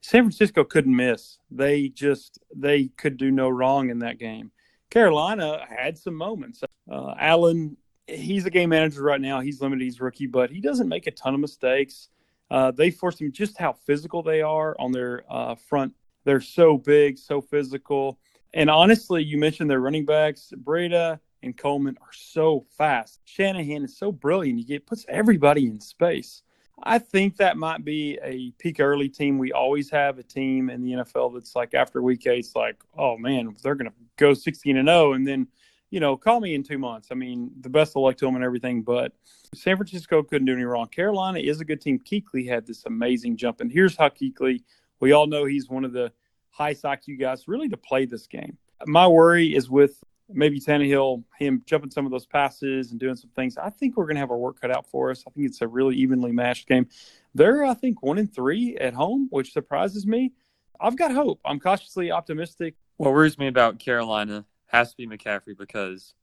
San 0.01 0.23
Francisco 0.23 0.63
couldn't 0.63 0.95
miss. 0.95 1.37
They 1.49 1.89
just 1.89 2.39
they 2.55 2.89
could 2.97 3.17
do 3.17 3.31
no 3.31 3.49
wrong 3.49 3.89
in 3.89 3.99
that 3.99 4.19
game. 4.19 4.51
Carolina 4.89 5.65
had 5.67 5.97
some 5.97 6.15
moments. 6.15 6.61
Uh, 6.91 7.15
Allen, 7.17 7.77
he's 8.07 8.45
a 8.45 8.49
game 8.49 8.69
manager 8.69 9.01
right 9.01 9.21
now. 9.21 9.39
He's 9.39 9.61
limited. 9.61 9.83
He's 9.83 10.01
rookie, 10.01 10.27
but 10.27 10.51
he 10.51 10.59
doesn't 10.59 10.89
make 10.89 11.07
a 11.07 11.11
ton 11.11 11.33
of 11.33 11.39
mistakes. 11.39 12.09
Uh, 12.51 12.71
they 12.71 12.91
forced 12.91 13.21
him 13.21 13.31
just 13.31 13.57
how 13.57 13.73
physical 13.73 14.21
they 14.21 14.41
are 14.41 14.75
on 14.77 14.91
their 14.91 15.23
uh, 15.29 15.55
front. 15.55 15.93
They're 16.25 16.41
so 16.41 16.77
big, 16.77 17.17
so 17.17 17.41
physical. 17.41 18.19
And 18.53 18.69
honestly, 18.69 19.23
you 19.23 19.37
mentioned 19.37 19.69
their 19.69 19.79
running 19.79 20.05
backs, 20.05 20.53
Breida 20.63 21.19
and 21.41 21.57
Coleman 21.57 21.97
are 22.01 22.13
so 22.13 22.65
fast. 22.77 23.19
Shanahan 23.25 23.83
is 23.83 23.97
so 23.97 24.11
brilliant. 24.11 24.59
He 24.59 24.65
get, 24.65 24.85
puts 24.85 25.05
everybody 25.09 25.65
in 25.65 25.79
space. 25.79 26.43
I 26.85 26.99
think 26.99 27.37
that 27.37 27.57
might 27.57 27.85
be 27.85 28.19
a 28.21 28.51
peak 28.59 28.79
early 28.79 29.07
team. 29.07 29.37
We 29.37 29.53
always 29.53 29.89
have 29.89 30.19
a 30.19 30.23
team 30.23 30.69
in 30.69 30.81
the 30.81 30.91
NFL 30.91 31.33
that's 31.33 31.55
like 31.55 31.73
after 31.73 32.01
week 32.01 32.27
eight, 32.27 32.39
it's 32.39 32.55
like, 32.55 32.75
oh 32.97 33.17
man, 33.17 33.55
they're 33.63 33.75
going 33.75 33.89
to 33.89 33.95
go 34.17 34.33
16 34.33 34.77
and 34.77 34.87
0. 34.87 35.13
And 35.13 35.25
then, 35.25 35.47
you 35.91 36.01
know, 36.01 36.17
call 36.17 36.41
me 36.41 36.55
in 36.55 36.63
two 36.63 36.77
months. 36.77 37.07
I 37.11 37.15
mean, 37.15 37.51
the 37.61 37.69
best 37.69 37.95
of 37.95 38.01
luck 38.01 38.17
to 38.17 38.25
them 38.25 38.35
and 38.35 38.43
everything. 38.43 38.81
But 38.81 39.13
San 39.55 39.77
Francisco 39.77 40.23
couldn't 40.23 40.45
do 40.45 40.53
any 40.53 40.65
wrong. 40.65 40.87
Carolina 40.87 41.39
is 41.39 41.61
a 41.61 41.65
good 41.65 41.79
team. 41.79 41.99
Kuechly 41.99 42.47
had 42.47 42.67
this 42.67 42.85
amazing 42.85 43.37
jump. 43.37 43.61
And 43.61 43.71
here's 43.71 43.95
how 43.95 44.11
we 44.99 45.11
all 45.13 45.27
know 45.27 45.45
he's 45.45 45.69
one 45.69 45.85
of 45.85 45.93
the 45.93 46.11
highest 46.49 46.83
IQ 46.83 47.19
guys 47.19 47.47
really 47.47 47.69
to 47.69 47.77
play 47.77 48.05
this 48.05 48.27
game. 48.27 48.57
My 48.85 49.07
worry 49.07 49.55
is 49.55 49.69
with 49.69 50.03
maybe 50.29 50.59
Tannehill, 50.59 51.23
him 51.37 51.63
jumping 51.65 51.91
some 51.91 52.05
of 52.05 52.11
those 52.11 52.25
passes 52.25 52.91
and 52.91 52.99
doing 52.99 53.15
some 53.15 53.29
things. 53.35 53.57
I 53.57 53.69
think 53.69 53.97
we're 53.97 54.05
going 54.05 54.15
to 54.15 54.21
have 54.21 54.31
our 54.31 54.37
work 54.37 54.59
cut 54.59 54.71
out 54.71 54.89
for 54.89 55.11
us. 55.11 55.23
I 55.27 55.31
think 55.31 55.47
it's 55.47 55.61
a 55.61 55.67
really 55.67 55.95
evenly 55.95 56.31
matched 56.31 56.67
game. 56.67 56.87
They're, 57.35 57.63
I 57.63 57.73
think, 57.73 58.01
one 58.01 58.17
and 58.17 58.33
three 58.33 58.77
at 58.77 58.93
home, 58.93 59.27
which 59.31 59.53
surprises 59.53 60.05
me. 60.05 60.33
I've 60.79 60.97
got 60.97 61.11
hope. 61.11 61.39
I'm 61.45 61.59
cautiously 61.59 62.11
optimistic. 62.11 62.75
What 62.97 63.13
worries 63.13 63.37
me 63.37 63.47
about 63.47 63.79
Carolina 63.79 64.45
has 64.67 64.91
to 64.91 64.97
be 64.97 65.07
McCaffrey 65.07 65.57
because 65.57 66.13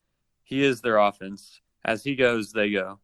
he 0.42 0.64
is 0.64 0.80
their 0.80 0.98
offense. 0.98 1.60
As 1.84 2.02
he 2.02 2.14
goes, 2.14 2.52
they 2.52 2.70
go. 2.70 2.98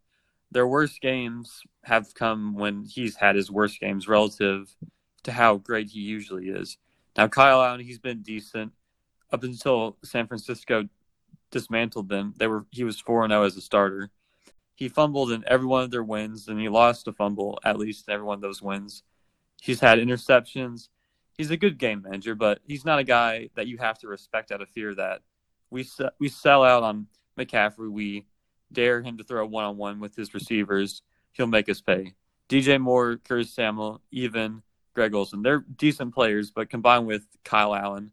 Their 0.51 0.67
worst 0.67 1.01
games 1.01 1.63
have 1.85 2.15
come 2.15 2.55
when 2.55 2.85
he's 2.85 3.17
had 3.17 3.37
his 3.37 3.51
worst 3.51 3.81
games 3.81 4.09
relative 4.09 4.75
to 5.25 5.33
how 5.33 5.57
great 5.57 5.89
he 5.89 6.01
usually 6.01 6.49
is. 6.49 6.79
Now, 7.17 7.29
Kyle 7.29 7.63
Allen, 7.63 7.81
he's 7.81 7.99
been 7.99 8.23
decent 8.23 8.73
up 9.33 9.43
until 9.43 9.97
San 10.05 10.27
Francisco 10.27 10.89
dismantled 11.51 12.09
them. 12.09 12.35
They 12.37 12.47
were 12.47 12.67
he 12.71 12.85
was 12.85 13.01
four 13.01 13.25
and 13.25 13.33
zero 13.33 13.45
as 13.45 13.57
a 13.57 13.61
starter. 13.61 14.11
He 14.75 14.89
fumbled 14.89 15.33
in 15.33 15.45
every 15.47 15.67
one 15.67 15.85
of 15.85 15.91
their 15.91 16.03
wins, 16.03 16.49
and 16.49 16.61
he 16.61 16.69
lost 16.69 17.09
a 17.09 17.13
fumble 17.13 17.59
at 17.65 17.79
least 17.79 18.09
in 18.09 18.15
every 18.15 18.27
one 18.27 18.37
of 18.37 18.43
those 18.43 18.63
wins. 18.63 19.03
He's 19.61 19.81
had 19.81 19.99
interceptions. 19.99 20.89
He's 21.37 21.51
a 21.51 21.57
good 21.57 21.79
game 21.79 22.03
manager, 22.03 22.35
but 22.35 22.61
he's 22.67 22.85
not 22.85 22.99
a 22.99 23.05
guy 23.05 23.51
that 23.57 23.67
you 23.67 23.79
have 23.79 23.99
to 24.01 24.09
respect 24.09 24.53
out 24.53 24.63
of 24.63 24.69
fear 24.69 24.95
that 24.95 25.23
we 25.71 25.89
we 26.19 26.29
sell 26.29 26.63
out 26.63 26.83
on 26.83 27.07
McCaffrey. 27.39 27.91
We 27.91 28.27
dare 28.73 29.03
him 29.03 29.19
to 29.19 29.25
throw 29.25 29.47
one 29.47 29.65
on 29.65 29.77
one 29.77 30.01
with 30.01 30.15
his 30.15 30.35
receivers. 30.35 31.03
He'll 31.33 31.47
make 31.47 31.69
us 31.69 31.81
pay. 31.81 32.15
DJ 32.49 32.81
Moore, 32.81 33.17
Curtis 33.17 33.53
Samuel, 33.53 34.01
even 34.11 34.63
Greg 34.95 35.15
Olsen. 35.15 35.43
They're 35.43 35.65
decent 35.77 36.15
players, 36.15 36.51
but 36.51 36.71
combined 36.71 37.07
with 37.07 37.27
Kyle 37.45 37.75
Allen, 37.75 38.13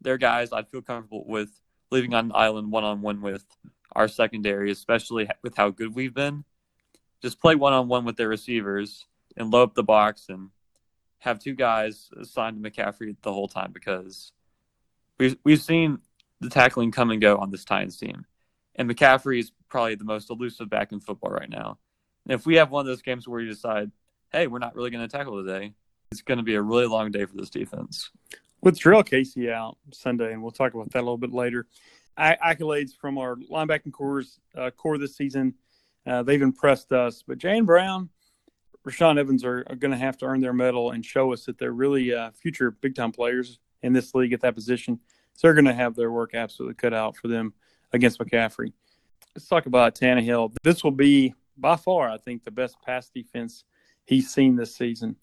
they're 0.00 0.18
guys 0.18 0.52
I'd 0.52 0.68
feel 0.68 0.82
comfortable 0.82 1.24
with 1.26 1.50
leaving 1.90 2.14
on 2.14 2.28
the 2.28 2.36
island 2.36 2.70
one 2.70 2.84
on 2.84 3.02
one 3.02 3.20
with 3.20 3.44
our 3.92 4.08
secondary, 4.08 4.70
especially 4.70 5.28
with 5.42 5.56
how 5.56 5.70
good 5.70 5.94
we've 5.94 6.14
been. 6.14 6.44
Just 7.22 7.40
play 7.40 7.54
one 7.54 7.72
on 7.72 7.88
one 7.88 8.04
with 8.04 8.16
their 8.16 8.28
receivers 8.28 9.06
and 9.36 9.50
load 9.50 9.62
up 9.64 9.74
the 9.74 9.82
box 9.82 10.26
and 10.28 10.50
have 11.18 11.38
two 11.38 11.54
guys 11.54 12.10
assigned 12.18 12.62
to 12.62 12.70
McCaffrey 12.70 13.14
the 13.22 13.32
whole 13.32 13.48
time 13.48 13.72
because 13.72 14.32
we've 15.18 15.36
we've 15.44 15.60
seen 15.60 15.98
the 16.40 16.48
tackling 16.48 16.90
come 16.90 17.10
and 17.10 17.20
go 17.20 17.36
on 17.36 17.50
this 17.50 17.64
Titans 17.64 17.98
team. 17.98 18.24
And 18.76 18.88
McCaffrey 18.88 19.40
is 19.40 19.52
probably 19.68 19.96
the 19.96 20.04
most 20.04 20.30
elusive 20.30 20.70
back 20.70 20.92
in 20.92 21.00
football 21.00 21.30
right 21.30 21.50
now. 21.50 21.78
And 22.24 22.32
if 22.32 22.46
we 22.46 22.56
have 22.56 22.70
one 22.70 22.80
of 22.80 22.86
those 22.86 23.02
games 23.02 23.28
where 23.28 23.40
you 23.40 23.48
decide, 23.48 23.90
hey, 24.32 24.46
we're 24.46 24.58
not 24.58 24.74
really 24.74 24.90
going 24.90 25.06
to 25.06 25.16
tackle 25.16 25.44
today, 25.44 25.74
it's 26.10 26.22
going 26.22 26.38
to 26.38 26.44
be 26.44 26.54
a 26.54 26.62
really 26.62 26.86
long 26.86 27.10
day 27.10 27.24
for 27.24 27.36
this 27.36 27.50
defense. 27.50 28.10
With 28.62 28.78
Jurrell 28.78 29.06
Casey 29.06 29.50
out 29.50 29.78
Sunday, 29.92 30.32
and 30.32 30.42
we'll 30.42 30.50
talk 30.50 30.74
about 30.74 30.90
that 30.90 30.98
a 30.98 31.00
little 31.00 31.16
bit 31.16 31.32
later. 31.32 31.66
accolades 32.18 32.90
from 32.94 33.16
our 33.16 33.36
linebacking 33.36 33.92
cores, 33.92 34.38
uh, 34.56 34.70
core 34.70 34.98
this 34.98 35.16
season, 35.16 35.54
uh, 36.06 36.22
they've 36.22 36.42
impressed 36.42 36.92
us. 36.92 37.22
But 37.26 37.38
Jayon 37.38 37.64
Brown, 37.64 38.10
Rashaan 38.86 39.18
Evans 39.18 39.44
are, 39.44 39.64
are 39.68 39.76
going 39.76 39.92
to 39.92 39.96
have 39.96 40.18
to 40.18 40.26
earn 40.26 40.40
their 40.40 40.52
medal 40.52 40.90
and 40.90 41.04
show 41.04 41.32
us 41.32 41.46
that 41.46 41.58
they're 41.58 41.72
really 41.72 42.12
uh, 42.12 42.32
future 42.32 42.70
big 42.70 42.94
time 42.94 43.12
players 43.12 43.58
in 43.82 43.94
this 43.94 44.14
league 44.14 44.32
at 44.34 44.42
that 44.42 44.54
position. 44.54 45.00
So 45.34 45.46
they're 45.46 45.54
going 45.54 45.64
to 45.64 45.74
have 45.74 45.96
their 45.96 46.10
work 46.10 46.34
absolutely 46.34 46.74
cut 46.74 46.92
out 46.92 47.16
for 47.16 47.28
them 47.28 47.54
against 47.92 48.18
McCaffrey. 48.18 48.72
Let's 49.34 49.48
talk 49.48 49.66
about 49.66 49.94
Tannehill. 49.94 50.54
This 50.62 50.84
will 50.84 50.90
be 50.90 51.34
by 51.56 51.76
far, 51.76 52.10
I 52.10 52.18
think, 52.18 52.44
the 52.44 52.50
best 52.50 52.76
pass 52.82 53.08
defense 53.08 53.64
he's 54.04 54.30
seen 54.30 54.56
this 54.56 54.74
season. 54.74 55.16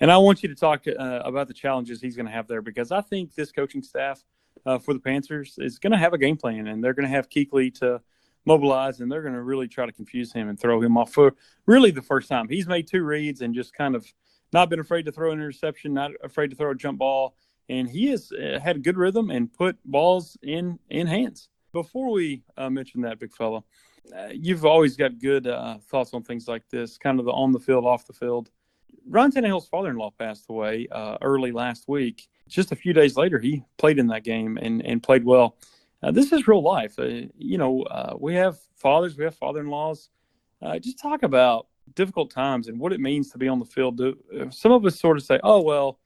And 0.00 0.10
I 0.10 0.18
want 0.18 0.42
you 0.42 0.48
to 0.48 0.54
talk 0.54 0.84
uh, 0.86 1.22
about 1.24 1.48
the 1.48 1.54
challenges 1.54 2.00
he's 2.00 2.16
going 2.16 2.26
to 2.26 2.32
have 2.32 2.46
there 2.46 2.62
because 2.62 2.92
I 2.92 3.00
think 3.00 3.34
this 3.34 3.50
coaching 3.50 3.82
staff 3.82 4.22
uh, 4.64 4.78
for 4.78 4.92
the 4.92 5.00
Panthers 5.00 5.56
is 5.58 5.78
going 5.78 5.92
to 5.92 5.98
have 5.98 6.12
a 6.12 6.18
game 6.18 6.36
plan 6.36 6.66
and 6.66 6.82
they're 6.82 6.94
going 6.94 7.08
to 7.08 7.14
have 7.14 7.28
Kuechly 7.28 7.72
to 7.80 8.00
mobilize 8.44 9.00
and 9.00 9.10
they're 9.10 9.22
going 9.22 9.34
to 9.34 9.42
really 9.42 9.68
try 9.68 9.86
to 9.86 9.92
confuse 9.92 10.32
him 10.32 10.48
and 10.48 10.58
throw 10.58 10.80
him 10.80 10.96
off 10.96 11.12
for 11.12 11.34
really 11.66 11.90
the 11.90 12.02
first 12.02 12.28
time. 12.28 12.48
He's 12.48 12.66
made 12.66 12.86
two 12.86 13.02
reads 13.02 13.40
and 13.40 13.54
just 13.54 13.74
kind 13.74 13.94
of 13.94 14.06
not 14.52 14.70
been 14.70 14.80
afraid 14.80 15.04
to 15.06 15.12
throw 15.12 15.32
an 15.32 15.38
interception, 15.38 15.94
not 15.94 16.12
afraid 16.22 16.50
to 16.50 16.56
throw 16.56 16.70
a 16.70 16.74
jump 16.74 16.98
ball, 16.98 17.34
and 17.68 17.88
he 17.88 18.06
has 18.08 18.30
uh, 18.32 18.60
had 18.62 18.76
a 18.76 18.78
good 18.78 18.96
rhythm 18.96 19.30
and 19.30 19.52
put 19.52 19.76
balls 19.84 20.36
in 20.42 20.78
in 20.90 21.06
hands. 21.06 21.48
Before 21.72 22.12
we 22.12 22.42
uh, 22.56 22.70
mention 22.70 23.00
that, 23.02 23.18
big 23.18 23.34
fella, 23.34 23.62
uh, 24.16 24.28
you've 24.32 24.64
always 24.64 24.96
got 24.96 25.18
good 25.18 25.46
uh, 25.46 25.78
thoughts 25.78 26.14
on 26.14 26.22
things 26.22 26.48
like 26.48 26.68
this, 26.70 26.96
kind 26.96 27.18
of 27.18 27.26
the 27.26 27.32
on 27.32 27.52
the 27.52 27.58
field, 27.58 27.84
off 27.84 28.06
the 28.06 28.12
field. 28.12 28.50
Ryan 29.08 29.32
Tannehill's 29.32 29.68
father-in-law 29.68 30.12
passed 30.18 30.46
away 30.48 30.88
uh, 30.90 31.18
early 31.22 31.52
last 31.52 31.88
week. 31.88 32.28
Just 32.48 32.72
a 32.72 32.76
few 32.76 32.92
days 32.92 33.16
later, 33.16 33.38
he 33.38 33.62
played 33.76 33.98
in 33.98 34.08
that 34.08 34.24
game 34.24 34.58
and, 34.60 34.84
and 34.84 35.02
played 35.02 35.24
well. 35.24 35.56
Uh, 36.02 36.10
this 36.10 36.32
is 36.32 36.46
real 36.46 36.62
life. 36.62 36.98
Uh, 36.98 37.22
you 37.36 37.58
know, 37.58 37.82
uh, 37.82 38.14
we 38.18 38.34
have 38.34 38.56
fathers, 38.76 39.16
we 39.16 39.24
have 39.24 39.34
father-in-laws. 39.34 40.10
Uh, 40.62 40.78
just 40.78 40.98
talk 40.98 41.22
about 41.22 41.66
difficult 41.94 42.30
times 42.30 42.68
and 42.68 42.78
what 42.78 42.92
it 42.92 43.00
means 43.00 43.30
to 43.30 43.38
be 43.38 43.48
on 43.48 43.58
the 43.58 43.64
field. 43.64 43.96
Do, 43.96 44.16
some 44.50 44.72
of 44.72 44.84
us 44.84 44.98
sort 44.98 45.16
of 45.16 45.22
say, 45.22 45.38
"Oh 45.42 45.60
well, 45.60 45.98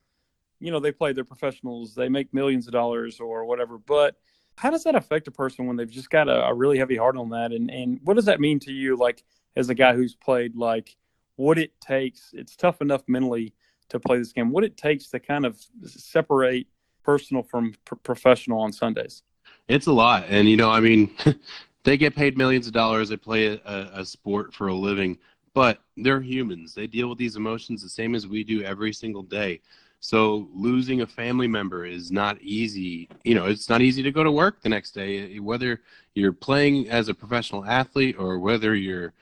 you 0.59 0.71
know, 0.71 0.79
they 0.79 0.91
play, 0.91 1.13
they're 1.13 1.23
professionals, 1.23 1.95
they 1.95 2.09
make 2.09 2.33
millions 2.33 2.67
of 2.67 2.73
dollars 2.73 3.19
or 3.19 3.45
whatever." 3.45 3.77
But 3.77 4.15
how 4.57 4.69
does 4.69 4.83
that 4.83 4.95
affect 4.95 5.27
a 5.27 5.31
person 5.31 5.65
when 5.65 5.77
they've 5.77 5.89
just 5.89 6.09
got 6.09 6.27
a, 6.27 6.45
a 6.45 6.53
really 6.53 6.77
heavy 6.77 6.97
heart 6.97 7.17
on 7.17 7.29
that? 7.29 7.51
And 7.51 7.71
and 7.71 7.99
what 8.03 8.15
does 8.15 8.25
that 8.25 8.39
mean 8.39 8.59
to 8.59 8.71
you, 8.71 8.97
like 8.97 9.23
as 9.55 9.69
a 9.69 9.75
guy 9.75 9.93
who's 9.93 10.15
played 10.15 10.55
like 10.55 10.95
what 11.41 11.57
it 11.57 11.79
takes. 11.81 12.29
It's 12.33 12.55
tough 12.55 12.81
enough 12.81 13.01
mentally 13.07 13.53
to 13.89 13.99
play 13.99 14.17
this 14.19 14.31
game. 14.31 14.51
What 14.51 14.63
it 14.63 14.77
takes 14.77 15.07
to 15.09 15.19
kind 15.19 15.45
of 15.45 15.59
separate 15.85 16.67
personal 17.03 17.41
from 17.41 17.73
professional 18.03 18.61
on 18.61 18.71
Sundays. 18.71 19.23
It's 19.67 19.87
a 19.87 19.91
lot, 19.91 20.25
and 20.29 20.47
you 20.47 20.55
know, 20.55 20.69
I 20.69 20.79
mean, 20.79 21.11
they 21.83 21.97
get 21.97 22.15
paid 22.15 22.37
millions 22.37 22.67
of 22.67 22.73
dollars. 22.73 23.09
They 23.09 23.17
play 23.17 23.47
a, 23.47 23.89
a 23.93 24.05
sport 24.05 24.53
for 24.53 24.67
a 24.67 24.73
living, 24.73 25.17
but 25.53 25.81
they're 25.97 26.21
humans. 26.21 26.75
They 26.75 26.87
deal 26.87 27.09
with 27.09 27.17
these 27.17 27.35
emotions 27.35 27.81
the 27.81 27.89
same 27.89 28.13
as 28.13 28.27
we 28.27 28.43
do 28.43 28.61
every 28.63 28.93
single 28.93 29.23
day. 29.23 29.61
So 29.99 30.47
losing 30.53 31.01
a 31.01 31.07
family 31.07 31.47
member 31.47 31.85
is 31.85 32.11
not 32.11 32.41
easy. 32.41 33.07
You 33.23 33.35
know, 33.35 33.45
it's 33.45 33.69
not 33.69 33.81
easy 33.81 34.01
to 34.03 34.11
go 34.11 34.23
to 34.23 34.31
work 34.31 34.61
the 34.61 34.69
next 34.69 34.91
day, 34.91 35.37
whether 35.39 35.81
you're 36.15 36.33
playing 36.33 36.89
as 36.89 37.07
a 37.07 37.13
professional 37.13 37.65
athlete 37.65 38.15
or 38.17 38.39
whether 38.39 38.75
you're 38.75 39.13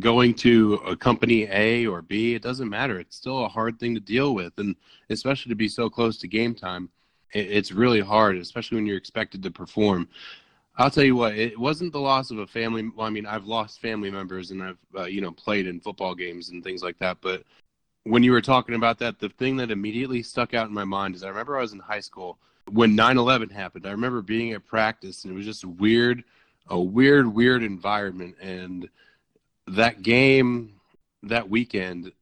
going 0.00 0.34
to 0.34 0.74
a 0.86 0.96
company 0.96 1.48
A 1.50 1.86
or 1.86 2.02
B, 2.02 2.34
it 2.34 2.42
doesn't 2.42 2.68
matter. 2.68 2.98
It's 3.00 3.16
still 3.16 3.44
a 3.44 3.48
hard 3.48 3.78
thing 3.78 3.94
to 3.94 4.00
deal 4.00 4.34
with, 4.34 4.52
and 4.58 4.76
especially 5.10 5.50
to 5.50 5.56
be 5.56 5.68
so 5.68 5.88
close 5.88 6.18
to 6.18 6.28
game 6.28 6.54
time, 6.54 6.88
it's 7.32 7.72
really 7.72 8.00
hard, 8.00 8.36
especially 8.36 8.76
when 8.76 8.86
you're 8.86 8.96
expected 8.96 9.42
to 9.42 9.50
perform. 9.50 10.08
I'll 10.78 10.90
tell 10.90 11.04
you 11.04 11.16
what, 11.16 11.36
it 11.36 11.58
wasn't 11.58 11.92
the 11.92 12.00
loss 12.00 12.30
of 12.30 12.38
a 12.38 12.46
family. 12.46 12.88
Well, 12.96 13.06
I 13.06 13.10
mean, 13.10 13.26
I've 13.26 13.46
lost 13.46 13.80
family 13.80 14.10
members, 14.10 14.52
and 14.52 14.62
I've 14.62 14.78
uh, 14.96 15.04
you 15.04 15.20
know 15.20 15.32
played 15.32 15.66
in 15.66 15.80
football 15.80 16.14
games 16.14 16.50
and 16.50 16.62
things 16.62 16.82
like 16.82 16.98
that. 17.00 17.18
But 17.20 17.42
when 18.04 18.22
you 18.22 18.30
were 18.32 18.40
talking 18.40 18.76
about 18.76 18.98
that, 19.00 19.18
the 19.18 19.28
thing 19.28 19.56
that 19.56 19.72
immediately 19.72 20.22
stuck 20.22 20.54
out 20.54 20.68
in 20.68 20.74
my 20.74 20.84
mind 20.84 21.16
is 21.16 21.24
I 21.24 21.28
remember 21.28 21.58
I 21.58 21.62
was 21.62 21.72
in 21.72 21.80
high 21.80 22.00
school 22.00 22.38
when 22.70 22.96
9/11 22.96 23.50
happened. 23.50 23.86
I 23.86 23.90
remember 23.90 24.22
being 24.22 24.52
at 24.52 24.64
practice, 24.66 25.24
and 25.24 25.32
it 25.32 25.36
was 25.36 25.46
just 25.46 25.64
weird, 25.64 26.22
a 26.68 26.80
weird, 26.80 27.26
weird 27.26 27.64
environment, 27.64 28.36
and 28.40 28.88
that 29.76 30.02
game 30.02 30.74
that 31.24 31.48
weekend, 31.48 32.12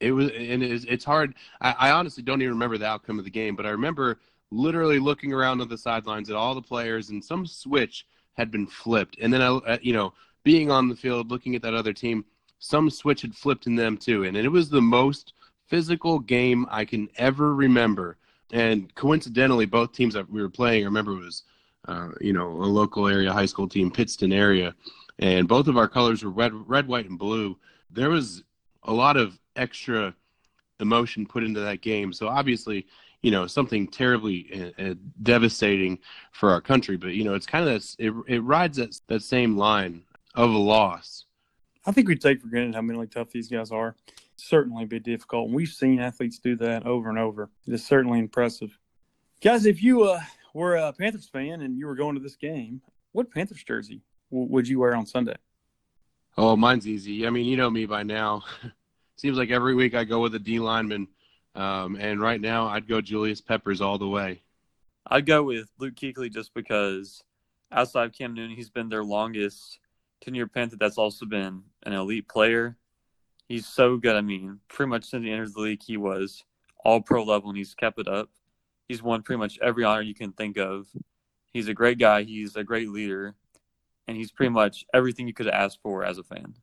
it 0.00 0.12
was 0.12 0.30
and 0.30 0.62
it's, 0.62 0.84
it's 0.84 1.04
hard. 1.04 1.34
I, 1.60 1.72
I 1.72 1.90
honestly 1.90 2.22
don't 2.22 2.42
even 2.42 2.54
remember 2.54 2.78
the 2.78 2.86
outcome 2.86 3.18
of 3.18 3.24
the 3.24 3.30
game, 3.30 3.56
but 3.56 3.66
I 3.66 3.70
remember 3.70 4.20
literally 4.50 4.98
looking 4.98 5.32
around 5.32 5.60
on 5.60 5.68
the 5.68 5.78
sidelines 5.78 6.30
at 6.30 6.36
all 6.36 6.54
the 6.54 6.62
players, 6.62 7.10
and 7.10 7.24
some 7.24 7.46
switch 7.46 8.06
had 8.34 8.50
been 8.50 8.66
flipped, 8.66 9.16
and 9.20 9.32
then 9.32 9.40
I, 9.42 9.48
uh, 9.48 9.78
you 9.80 9.92
know, 9.92 10.12
being 10.42 10.70
on 10.70 10.88
the 10.88 10.96
field, 10.96 11.30
looking 11.30 11.54
at 11.54 11.62
that 11.62 11.74
other 11.74 11.92
team, 11.92 12.24
some 12.58 12.90
switch 12.90 13.22
had 13.22 13.34
flipped 13.34 13.66
in 13.66 13.76
them 13.76 13.96
too, 13.96 14.24
and 14.24 14.36
it 14.36 14.48
was 14.48 14.68
the 14.68 14.82
most 14.82 15.32
physical 15.66 16.18
game 16.18 16.66
I 16.70 16.84
can 16.84 17.08
ever 17.16 17.54
remember. 17.54 18.16
And 18.52 18.94
coincidentally, 18.94 19.66
both 19.66 19.92
teams 19.92 20.14
that 20.14 20.30
we 20.30 20.42
were 20.42 20.50
playing, 20.50 20.82
I 20.82 20.86
remember 20.86 21.12
it 21.12 21.24
was, 21.24 21.42
uh, 21.88 22.10
you 22.20 22.32
know, 22.32 22.48
a 22.48 22.68
local 22.68 23.08
area 23.08 23.32
high 23.32 23.46
school 23.46 23.68
team, 23.68 23.90
Pittston 23.90 24.32
area, 24.32 24.74
and 25.18 25.48
both 25.48 25.68
of 25.68 25.76
our 25.76 25.88
colors 25.88 26.24
were 26.24 26.30
red, 26.30 26.52
red, 26.68 26.88
white, 26.88 27.08
and 27.08 27.18
blue. 27.18 27.56
There 27.90 28.10
was 28.10 28.42
a 28.82 28.92
lot 28.92 29.16
of 29.16 29.38
extra 29.56 30.14
emotion 30.80 31.26
put 31.26 31.44
into 31.44 31.60
that 31.60 31.80
game. 31.80 32.12
So 32.12 32.28
obviously, 32.28 32.86
you 33.22 33.30
know, 33.30 33.46
something 33.46 33.88
terribly 33.88 34.72
uh, 34.78 34.94
devastating 35.22 35.98
for 36.32 36.50
our 36.50 36.60
country. 36.60 36.96
But 36.96 37.14
you 37.14 37.24
know, 37.24 37.34
it's 37.34 37.46
kind 37.46 37.66
of 37.66 37.72
that, 37.74 37.96
it, 37.98 38.12
it 38.26 38.40
rides 38.40 38.76
that 38.78 39.00
that 39.06 39.22
same 39.22 39.56
line 39.56 40.02
of 40.34 40.50
a 40.50 40.58
loss. 40.58 41.24
I 41.86 41.92
think 41.92 42.08
we 42.08 42.16
take 42.16 42.40
for 42.40 42.48
granted 42.48 42.74
how 42.74 42.82
mentally 42.82 43.06
tough 43.06 43.30
these 43.30 43.48
guys 43.48 43.70
are. 43.70 43.94
Certainly 44.36 44.86
be 44.86 44.98
difficult, 44.98 45.46
and 45.46 45.54
we've 45.54 45.68
seen 45.68 46.00
athletes 46.00 46.38
do 46.38 46.56
that 46.56 46.86
over 46.86 47.08
and 47.08 47.18
over. 47.18 47.50
It 47.66 47.74
is 47.74 47.86
certainly 47.86 48.18
impressive, 48.18 48.76
guys. 49.40 49.64
If 49.64 49.82
you 49.82 50.04
uh, 50.04 50.20
were 50.54 50.74
a 50.74 50.92
Panthers 50.92 51.28
fan 51.28 51.60
and 51.60 51.78
you 51.78 51.86
were 51.86 51.94
going 51.94 52.16
to 52.16 52.20
this 52.20 52.36
game, 52.36 52.82
what 53.12 53.30
Panthers 53.30 53.62
jersey 53.62 54.02
would 54.34 54.68
you 54.68 54.80
wear 54.80 54.94
on 54.94 55.06
Sunday? 55.06 55.36
Oh, 56.36 56.56
mine's 56.56 56.88
easy. 56.88 57.26
I 57.26 57.30
mean, 57.30 57.46
you 57.46 57.56
know 57.56 57.70
me 57.70 57.86
by 57.86 58.02
now. 58.02 58.42
Seems 59.16 59.38
like 59.38 59.50
every 59.50 59.74
week 59.74 59.94
I 59.94 60.02
go 60.04 60.20
with 60.20 60.34
a 60.34 60.40
D 60.40 60.58
lineman, 60.58 61.06
um, 61.54 61.96
and 61.96 62.20
right 62.20 62.40
now 62.40 62.66
I'd 62.66 62.88
go 62.88 63.00
Julius 63.00 63.40
Peppers 63.40 63.80
all 63.80 63.96
the 63.96 64.08
way. 64.08 64.42
I'd 65.06 65.26
go 65.26 65.44
with 65.44 65.68
Luke 65.78 65.94
Kuechly 65.94 66.32
just 66.32 66.52
because 66.52 67.22
outside 67.70 68.06
of 68.06 68.12
Cam 68.12 68.34
Newton, 68.34 68.56
he's 68.56 68.70
been 68.70 68.88
their 68.88 69.04
longest 69.04 69.78
tenure 70.20 70.48
Panther. 70.48 70.76
That's 70.76 70.98
also 70.98 71.26
been 71.26 71.62
an 71.84 71.92
elite 71.92 72.28
player. 72.28 72.76
He's 73.48 73.66
so 73.66 73.96
good. 73.96 74.16
I 74.16 74.22
mean, 74.22 74.58
pretty 74.68 74.90
much 74.90 75.04
since 75.04 75.24
he 75.24 75.30
entered 75.30 75.54
the 75.54 75.60
league, 75.60 75.82
he 75.82 75.96
was 75.96 76.42
all 76.84 77.00
pro 77.00 77.22
level, 77.22 77.50
and 77.50 77.58
he's 77.58 77.74
kept 77.74 78.00
it 78.00 78.08
up. 78.08 78.30
He's 78.88 79.02
won 79.02 79.22
pretty 79.22 79.38
much 79.38 79.58
every 79.62 79.84
honor 79.84 80.02
you 80.02 80.14
can 80.14 80.32
think 80.32 80.56
of. 80.56 80.88
He's 81.52 81.68
a 81.68 81.74
great 81.74 81.98
guy. 81.98 82.24
He's 82.24 82.56
a 82.56 82.64
great 82.64 82.88
leader, 82.88 83.36
and 84.06 84.16
he's 84.16 84.32
pretty 84.32 84.50
much 84.50 84.84
everything 84.94 85.26
you 85.26 85.34
could 85.34 85.48
ask 85.48 85.80
for 85.80 86.04
as 86.04 86.18
a 86.18 86.22
fan. 86.22 86.54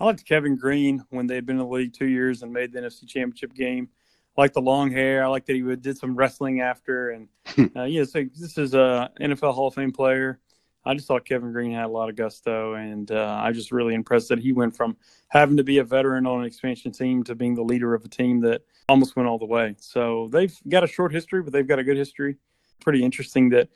I 0.00 0.04
liked 0.04 0.24
Kevin 0.24 0.56
Greene 0.56 1.04
when 1.10 1.26
they 1.26 1.34
had 1.34 1.46
been 1.46 1.56
in 1.56 1.66
the 1.66 1.66
league 1.66 1.92
two 1.92 2.06
years 2.06 2.42
and 2.42 2.52
made 2.52 2.72
the 2.72 2.80
NFC 2.80 3.06
Championship 3.06 3.54
game. 3.54 3.88
I 4.36 4.42
like 4.42 4.52
the 4.52 4.60
long 4.60 4.92
hair. 4.92 5.24
I 5.24 5.26
liked 5.26 5.48
that 5.48 5.56
he 5.56 5.76
did 5.76 5.98
some 5.98 6.14
wrestling 6.14 6.60
after, 6.60 7.10
and 7.10 7.28
uh, 7.76 7.82
yeah, 7.82 8.04
so 8.04 8.24
this 8.36 8.56
is 8.56 8.74
a 8.74 9.10
NFL 9.20 9.54
Hall 9.54 9.66
of 9.66 9.74
Fame 9.74 9.92
player. 9.92 10.38
I 10.84 10.94
just 10.94 11.08
thought 11.08 11.24
Kevin 11.24 11.52
Greene 11.52 11.72
had 11.72 11.86
a 11.86 11.88
lot 11.88 12.08
of 12.08 12.16
gusto, 12.16 12.74
and 12.74 13.10
uh, 13.10 13.40
I 13.42 13.52
just 13.52 13.72
really 13.72 13.94
impressed 13.94 14.28
that 14.28 14.38
he 14.38 14.52
went 14.52 14.76
from 14.76 14.96
having 15.28 15.56
to 15.56 15.64
be 15.64 15.78
a 15.78 15.84
veteran 15.84 16.24
on 16.24 16.40
an 16.40 16.46
expansion 16.46 16.92
team 16.92 17.24
to 17.24 17.34
being 17.34 17.54
the 17.54 17.62
leader 17.62 17.94
of 17.94 18.04
a 18.04 18.08
team 18.08 18.40
that 18.42 18.62
almost 18.88 19.16
went 19.16 19.28
all 19.28 19.38
the 19.38 19.44
way. 19.44 19.74
So 19.80 20.28
they've 20.32 20.56
got 20.68 20.84
a 20.84 20.86
short 20.86 21.12
history, 21.12 21.42
but 21.42 21.52
they've 21.52 21.66
got 21.66 21.78
a 21.78 21.84
good 21.84 21.96
history. 21.96 22.36
Pretty 22.80 23.04
interesting 23.04 23.50
that, 23.50 23.68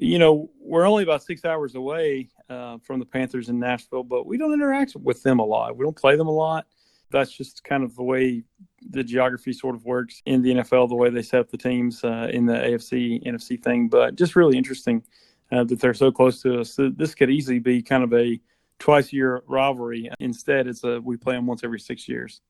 you 0.00 0.18
know, 0.18 0.50
we're 0.60 0.86
only 0.86 1.02
about 1.02 1.22
six 1.22 1.44
hours 1.44 1.74
away 1.74 2.28
uh, 2.48 2.78
from 2.78 2.98
the 3.00 3.06
Panthers 3.06 3.48
in 3.48 3.58
Nashville, 3.58 4.04
but 4.04 4.26
we 4.26 4.38
don't 4.38 4.52
interact 4.52 4.94
with 4.96 5.22
them 5.22 5.38
a 5.38 5.44
lot. 5.44 5.76
We 5.76 5.84
don't 5.84 5.96
play 5.96 6.16
them 6.16 6.28
a 6.28 6.32
lot. 6.32 6.66
That's 7.10 7.32
just 7.32 7.64
kind 7.64 7.82
of 7.82 7.96
the 7.96 8.02
way 8.02 8.44
the 8.90 9.02
geography 9.02 9.52
sort 9.52 9.74
of 9.74 9.84
works 9.84 10.22
in 10.26 10.42
the 10.42 10.56
NFL, 10.56 10.88
the 10.88 10.94
way 10.94 11.10
they 11.10 11.22
set 11.22 11.40
up 11.40 11.50
the 11.50 11.56
teams 11.56 12.04
uh, 12.04 12.28
in 12.32 12.46
the 12.46 12.52
AFC, 12.52 13.24
NFC 13.26 13.62
thing. 13.62 13.88
But 13.88 14.14
just 14.14 14.36
really 14.36 14.58
interesting 14.58 15.02
uh, 15.50 15.64
that 15.64 15.80
they're 15.80 15.94
so 15.94 16.12
close 16.12 16.42
to 16.42 16.60
us. 16.60 16.78
This 16.78 17.14
could 17.14 17.30
easily 17.30 17.58
be 17.58 17.82
kind 17.82 18.04
of 18.04 18.12
a 18.12 18.38
twice 18.78 19.12
year 19.12 19.42
rivalry. 19.46 20.10
Instead, 20.20 20.66
it's 20.66 20.84
a 20.84 21.00
we 21.00 21.16
play 21.16 21.34
them 21.34 21.46
once 21.46 21.64
every 21.64 21.80
six 21.80 22.08
years. 22.08 22.42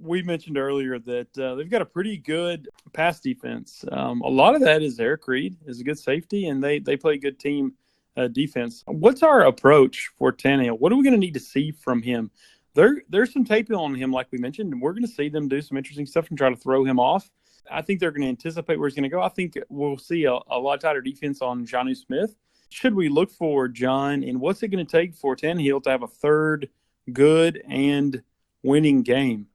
We 0.00 0.22
mentioned 0.22 0.58
earlier 0.58 0.98
that 1.00 1.38
uh, 1.38 1.54
they've 1.56 1.70
got 1.70 1.82
a 1.82 1.86
pretty 1.86 2.16
good 2.16 2.68
pass 2.92 3.20
defense. 3.20 3.84
Um, 3.90 4.20
a 4.20 4.28
lot 4.28 4.54
of 4.54 4.60
that 4.62 4.82
is 4.82 5.00
Eric 5.00 5.26
Reid 5.26 5.56
is 5.66 5.80
a 5.80 5.84
good 5.84 5.98
safety, 5.98 6.46
and 6.46 6.62
they 6.62 6.78
they 6.78 6.96
play 6.96 7.18
good 7.18 7.38
team 7.38 7.74
uh, 8.16 8.28
defense. 8.28 8.82
What's 8.86 9.22
our 9.22 9.46
approach 9.46 10.10
for 10.16 10.32
Tannehill? 10.32 10.78
What 10.78 10.92
are 10.92 10.96
we 10.96 11.02
going 11.02 11.14
to 11.14 11.18
need 11.18 11.34
to 11.34 11.40
see 11.40 11.70
from 11.70 12.02
him? 12.02 12.30
There, 12.74 13.02
there's 13.08 13.32
some 13.32 13.44
tape 13.44 13.72
on 13.72 13.94
him, 13.94 14.12
like 14.12 14.28
we 14.30 14.38
mentioned, 14.38 14.72
and 14.72 14.82
we're 14.82 14.92
going 14.92 15.02
to 15.02 15.08
see 15.08 15.28
them 15.28 15.48
do 15.48 15.60
some 15.60 15.76
interesting 15.76 16.06
stuff 16.06 16.28
and 16.28 16.38
try 16.38 16.50
to 16.50 16.56
throw 16.56 16.84
him 16.84 17.00
off. 17.00 17.30
I 17.70 17.82
think 17.82 18.00
they're 18.00 18.10
going 18.10 18.22
to 18.22 18.28
anticipate 18.28 18.78
where 18.78 18.88
he's 18.88 18.94
going 18.94 19.04
to 19.04 19.08
go. 19.08 19.20
I 19.20 19.28
think 19.28 19.58
we'll 19.68 19.98
see 19.98 20.24
a, 20.24 20.38
a 20.48 20.58
lot 20.58 20.80
tighter 20.80 21.00
defense 21.00 21.42
on 21.42 21.66
Jonnu 21.66 21.96
Smith. 21.96 22.36
Should 22.70 22.94
we 22.94 23.08
look 23.08 23.30
for 23.30 23.68
John, 23.68 24.22
and 24.22 24.40
what's 24.40 24.62
it 24.62 24.68
going 24.68 24.84
to 24.84 24.90
take 24.90 25.14
for 25.14 25.34
Tannehill 25.34 25.82
to 25.84 25.90
have 25.90 26.02
a 26.02 26.08
third 26.08 26.68
good 27.12 27.62
and 27.68 28.22
winning 28.62 29.02
game? 29.02 29.46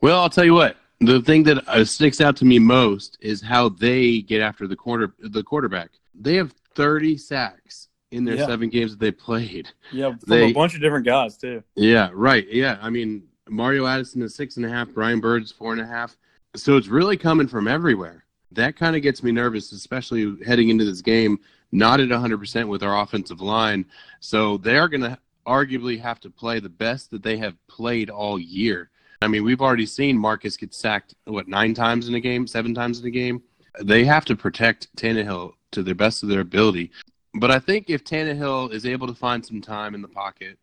Well, 0.00 0.20
I'll 0.20 0.30
tell 0.30 0.44
you 0.44 0.54
what. 0.54 0.76
The 1.00 1.22
thing 1.22 1.44
that 1.44 1.66
uh, 1.68 1.84
sticks 1.84 2.20
out 2.20 2.36
to 2.36 2.44
me 2.44 2.58
most 2.58 3.18
is 3.20 3.40
how 3.40 3.68
they 3.68 4.22
get 4.22 4.40
after 4.40 4.66
the 4.66 4.76
quarter 4.76 5.14
the 5.20 5.42
quarterback. 5.42 5.90
They 6.14 6.34
have 6.34 6.52
30 6.74 7.16
sacks 7.18 7.88
in 8.10 8.24
their 8.24 8.36
yeah. 8.36 8.46
seven 8.46 8.68
games 8.68 8.92
that 8.92 9.00
they 9.00 9.12
played. 9.12 9.68
Yeah, 9.92 10.10
from 10.10 10.18
they, 10.26 10.50
a 10.50 10.52
bunch 10.52 10.74
of 10.74 10.80
different 10.80 11.06
guys 11.06 11.36
too. 11.36 11.62
Yeah, 11.76 12.10
right. 12.12 12.46
Yeah, 12.48 12.78
I 12.80 12.90
mean 12.90 13.24
Mario 13.48 13.86
Addison 13.86 14.22
is 14.22 14.34
six 14.34 14.56
and 14.56 14.66
a 14.66 14.68
half, 14.68 14.88
Brian 14.92 15.20
Bird's 15.20 15.52
four 15.52 15.72
and 15.72 15.80
a 15.80 15.86
half. 15.86 16.16
So 16.56 16.76
it's 16.76 16.88
really 16.88 17.16
coming 17.16 17.46
from 17.46 17.68
everywhere. 17.68 18.24
That 18.52 18.76
kind 18.76 18.96
of 18.96 19.02
gets 19.02 19.22
me 19.22 19.30
nervous, 19.30 19.72
especially 19.72 20.36
heading 20.44 20.70
into 20.70 20.84
this 20.84 21.02
game, 21.02 21.38
not 21.70 22.00
at 22.00 22.08
100% 22.08 22.68
with 22.68 22.82
our 22.82 23.02
offensive 23.02 23.40
line. 23.40 23.84
So 24.20 24.56
they 24.56 24.78
are 24.78 24.88
going 24.88 25.02
to 25.02 25.18
arguably 25.46 26.00
have 26.00 26.20
to 26.20 26.30
play 26.30 26.58
the 26.58 26.68
best 26.68 27.10
that 27.10 27.22
they 27.22 27.36
have 27.36 27.54
played 27.68 28.10
all 28.10 28.38
year. 28.38 28.90
I 29.20 29.28
mean, 29.28 29.44
we've 29.44 29.60
already 29.60 29.86
seen 29.86 30.16
Marcus 30.16 30.56
get 30.56 30.72
sacked, 30.72 31.14
what, 31.24 31.48
nine 31.48 31.74
times 31.74 32.08
in 32.08 32.14
a 32.14 32.20
game, 32.20 32.46
seven 32.46 32.74
times 32.74 33.00
in 33.00 33.06
a 33.06 33.10
game? 33.10 33.42
They 33.82 34.04
have 34.04 34.24
to 34.26 34.36
protect 34.36 34.94
Tannehill 34.96 35.54
to 35.72 35.82
the 35.82 35.94
best 35.94 36.22
of 36.22 36.28
their 36.28 36.40
ability. 36.40 36.92
But 37.34 37.50
I 37.50 37.58
think 37.58 37.90
if 37.90 38.04
Tannehill 38.04 38.72
is 38.72 38.86
able 38.86 39.06
to 39.06 39.14
find 39.14 39.44
some 39.44 39.60
time 39.60 39.94
in 39.94 40.02
the 40.02 40.08
pocket, 40.08 40.58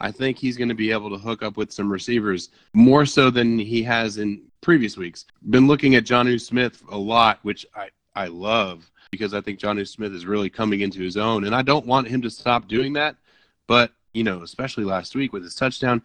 I 0.00 0.10
think 0.10 0.38
he's 0.38 0.56
going 0.56 0.68
to 0.68 0.74
be 0.74 0.90
able 0.90 1.10
to 1.10 1.18
hook 1.18 1.42
up 1.42 1.56
with 1.56 1.72
some 1.72 1.90
receivers 1.90 2.50
more 2.72 3.06
so 3.06 3.30
than 3.30 3.58
he 3.58 3.82
has 3.84 4.18
in 4.18 4.42
previous 4.60 4.96
weeks. 4.96 5.26
Been 5.50 5.66
looking 5.66 5.94
at 5.94 6.04
Jonnu 6.04 6.40
Smith 6.40 6.82
a 6.90 6.96
lot, 6.96 7.38
which 7.42 7.66
I, 7.74 7.90
I 8.14 8.26
love 8.26 8.90
because 9.10 9.34
I 9.34 9.40
think 9.40 9.58
Jonnu 9.58 9.86
Smith 9.86 10.12
is 10.12 10.26
really 10.26 10.50
coming 10.50 10.80
into 10.80 11.00
his 11.00 11.16
own. 11.16 11.44
And 11.44 11.54
I 11.54 11.62
don't 11.62 11.86
want 11.86 12.08
him 12.08 12.22
to 12.22 12.30
stop 12.30 12.68
doing 12.68 12.92
that. 12.94 13.16
But, 13.66 13.92
you 14.14 14.24
know, 14.24 14.42
especially 14.42 14.84
last 14.84 15.14
week 15.14 15.32
with 15.32 15.42
his 15.42 15.54
touchdown, 15.54 16.02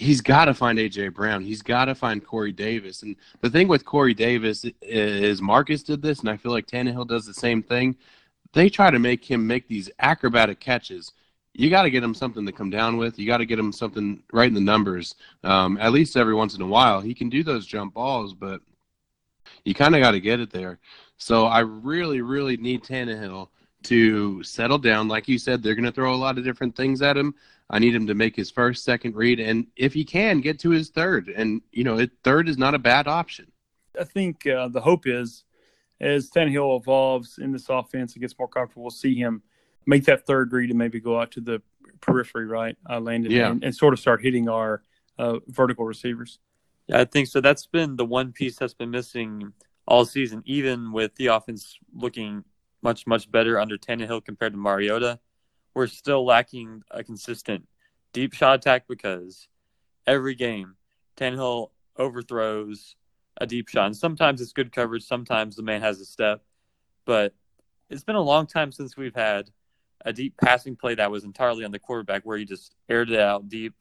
he's 0.00 0.20
got 0.20 0.46
to 0.46 0.54
find 0.54 0.78
AJ 0.78 1.14
Brown. 1.14 1.42
He's 1.42 1.62
got 1.62 1.86
to 1.86 1.94
find 1.94 2.24
Corey 2.24 2.52
Davis. 2.52 3.02
And 3.02 3.16
the 3.40 3.50
thing 3.50 3.68
with 3.68 3.84
Corey 3.84 4.14
Davis 4.14 4.64
is 4.82 5.42
Marcus 5.42 5.82
did 5.82 6.02
this, 6.02 6.20
and 6.20 6.28
I 6.28 6.36
feel 6.36 6.52
like 6.52 6.66
Tannehill 6.66 7.08
does 7.08 7.26
the 7.26 7.34
same 7.34 7.62
thing. 7.62 7.96
They 8.52 8.68
try 8.68 8.90
to 8.90 8.98
make 8.98 9.24
him 9.24 9.46
make 9.46 9.68
these 9.68 9.90
acrobatic 10.00 10.58
catches 10.58 11.12
you 11.52 11.70
got 11.70 11.82
to 11.82 11.90
get 11.90 12.02
him 12.02 12.14
something 12.14 12.46
to 12.46 12.52
come 12.52 12.70
down 12.70 12.96
with. 12.96 13.18
You 13.18 13.26
got 13.26 13.38
to 13.38 13.46
get 13.46 13.58
him 13.58 13.72
something 13.72 14.22
right 14.32 14.48
in 14.48 14.54
the 14.54 14.60
numbers, 14.60 15.16
um, 15.44 15.78
at 15.78 15.92
least 15.92 16.16
every 16.16 16.34
once 16.34 16.54
in 16.54 16.62
a 16.62 16.66
while. 16.66 17.00
He 17.00 17.14
can 17.14 17.28
do 17.28 17.42
those 17.42 17.66
jump 17.66 17.94
balls, 17.94 18.34
but 18.34 18.60
you 19.64 19.74
kind 19.74 19.94
of 19.94 20.00
got 20.00 20.12
to 20.12 20.20
get 20.20 20.40
it 20.40 20.50
there. 20.50 20.78
So 21.18 21.46
I 21.46 21.60
really, 21.60 22.20
really 22.20 22.56
need 22.56 22.82
Tannehill 22.82 23.48
to 23.84 24.42
settle 24.42 24.78
down. 24.78 25.08
Like 25.08 25.28
you 25.28 25.38
said, 25.38 25.62
they're 25.62 25.74
going 25.74 25.84
to 25.84 25.92
throw 25.92 26.14
a 26.14 26.16
lot 26.16 26.38
of 26.38 26.44
different 26.44 26.76
things 26.76 27.02
at 27.02 27.16
him. 27.16 27.34
I 27.70 27.78
need 27.78 27.94
him 27.94 28.06
to 28.08 28.14
make 28.14 28.34
his 28.34 28.50
first, 28.50 28.84
second 28.84 29.14
read, 29.14 29.40
and 29.40 29.66
if 29.76 29.94
he 29.94 30.04
can, 30.04 30.40
get 30.40 30.58
to 30.60 30.70
his 30.70 30.90
third. 30.90 31.28
And 31.28 31.62
you 31.72 31.84
know, 31.84 31.98
it, 31.98 32.10
third 32.24 32.48
is 32.48 32.58
not 32.58 32.74
a 32.74 32.78
bad 32.78 33.06
option. 33.06 33.50
I 33.98 34.04
think 34.04 34.46
uh, 34.46 34.68
the 34.68 34.80
hope 34.80 35.06
is 35.06 35.44
as 36.00 36.30
Tannehill 36.30 36.80
evolves 36.80 37.38
in 37.38 37.52
this 37.52 37.68
offense 37.68 38.14
and 38.14 38.20
gets 38.20 38.38
more 38.38 38.48
comfortable, 38.48 38.82
we'll 38.82 38.90
see 38.90 39.14
him 39.14 39.42
make 39.86 40.04
that 40.06 40.26
third 40.26 40.52
read 40.52 40.70
and 40.70 40.78
maybe 40.78 41.00
go 41.00 41.20
out 41.20 41.30
to 41.32 41.40
the 41.40 41.62
periphery, 42.00 42.46
right, 42.46 42.76
uh, 42.88 43.00
Landon, 43.00 43.32
yeah. 43.32 43.50
and, 43.50 43.62
and, 43.62 43.74
sort 43.74 43.92
of 43.92 44.00
start 44.00 44.22
hitting 44.22 44.48
our 44.48 44.82
uh, 45.18 45.38
vertical 45.48 45.84
receivers. 45.84 46.38
Yeah, 46.86 47.00
I 47.00 47.04
think 47.04 47.28
so. 47.28 47.40
That's 47.40 47.66
been 47.66 47.96
the 47.96 48.06
one 48.06 48.32
piece 48.32 48.56
that's 48.56 48.74
been 48.74 48.90
missing 48.90 49.52
all 49.86 50.04
season, 50.04 50.42
even 50.46 50.92
with 50.92 51.14
the 51.16 51.26
offense 51.26 51.78
looking 51.94 52.44
much, 52.82 53.06
much 53.06 53.30
better 53.30 53.58
under 53.60 53.76
Tannehill 53.76 54.24
compared 54.24 54.52
to 54.52 54.58
Mariota. 54.58 55.18
We're 55.74 55.86
still 55.86 56.24
lacking 56.24 56.82
a 56.90 57.04
consistent 57.04 57.66
deep 58.12 58.34
shot 58.34 58.56
attack 58.56 58.86
because 58.88 59.48
every 60.06 60.34
game 60.34 60.74
Tannehill 61.16 61.70
overthrows 61.96 62.96
a 63.40 63.46
deep 63.46 63.68
shot. 63.68 63.86
And 63.86 63.96
sometimes 63.96 64.40
it's 64.40 64.52
good 64.52 64.72
coverage, 64.72 65.04
sometimes 65.04 65.56
the 65.56 65.62
man 65.62 65.80
has 65.80 66.00
a 66.00 66.04
step. 66.04 66.42
But 67.04 67.34
it's 67.88 68.04
been 68.04 68.16
a 68.16 68.20
long 68.20 68.46
time 68.46 68.72
since 68.72 68.96
we've 68.96 69.14
had 69.14 69.50
a 70.04 70.12
deep 70.12 70.34
passing 70.40 70.76
play 70.76 70.94
that 70.94 71.10
was 71.10 71.24
entirely 71.24 71.64
on 71.64 71.72
the 71.72 71.78
quarterback 71.78 72.22
where 72.24 72.38
he 72.38 72.44
just 72.44 72.74
aired 72.88 73.10
it 73.10 73.20
out 73.20 73.48
deep. 73.48 73.74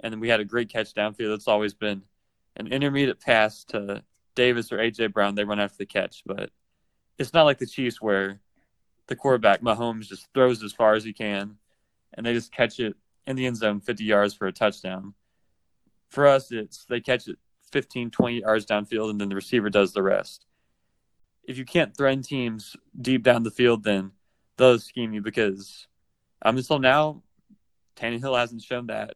And 0.00 0.12
then 0.12 0.20
we 0.20 0.28
had 0.28 0.40
a 0.40 0.44
great 0.44 0.70
catch 0.70 0.94
downfield. 0.94 1.34
It's 1.34 1.48
always 1.48 1.74
been 1.74 2.02
an 2.56 2.68
intermediate 2.68 3.20
pass 3.20 3.64
to 3.64 4.02
Davis 4.34 4.72
or 4.72 4.78
AJ 4.78 5.12
Brown. 5.12 5.34
They 5.34 5.44
run 5.44 5.60
after 5.60 5.78
the 5.78 5.86
catch, 5.86 6.22
but 6.24 6.50
it's 7.18 7.34
not 7.34 7.44
like 7.44 7.58
the 7.58 7.66
Chiefs 7.66 8.00
where 8.00 8.40
the 9.10 9.16
quarterback 9.16 9.60
Mahomes 9.60 10.06
just 10.06 10.32
throws 10.32 10.62
as 10.62 10.72
far 10.72 10.94
as 10.94 11.02
he 11.02 11.12
can, 11.12 11.56
and 12.14 12.24
they 12.24 12.32
just 12.32 12.54
catch 12.54 12.78
it 12.78 12.94
in 13.26 13.34
the 13.36 13.44
end 13.44 13.56
zone 13.56 13.80
50 13.80 14.04
yards 14.04 14.32
for 14.32 14.46
a 14.46 14.52
touchdown. 14.52 15.14
For 16.08 16.26
us, 16.26 16.50
it's 16.52 16.84
they 16.86 17.00
catch 17.00 17.26
it 17.26 17.36
15, 17.72 18.12
20 18.12 18.40
yards 18.40 18.64
downfield, 18.64 19.10
and 19.10 19.20
then 19.20 19.28
the 19.28 19.34
receiver 19.34 19.68
does 19.68 19.92
the 19.92 20.02
rest. 20.02 20.46
If 21.42 21.58
you 21.58 21.64
can't 21.64 21.94
threaten 21.94 22.22
teams 22.22 22.76
deep 22.98 23.24
down 23.24 23.42
the 23.42 23.50
field, 23.50 23.82
then 23.82 24.12
does 24.56 24.84
scheme 24.84 25.12
you 25.12 25.22
because 25.22 25.88
um, 26.42 26.56
until 26.56 26.78
now, 26.78 27.22
Tannehill 27.96 28.38
hasn't 28.38 28.62
shown 28.62 28.86
that 28.86 29.14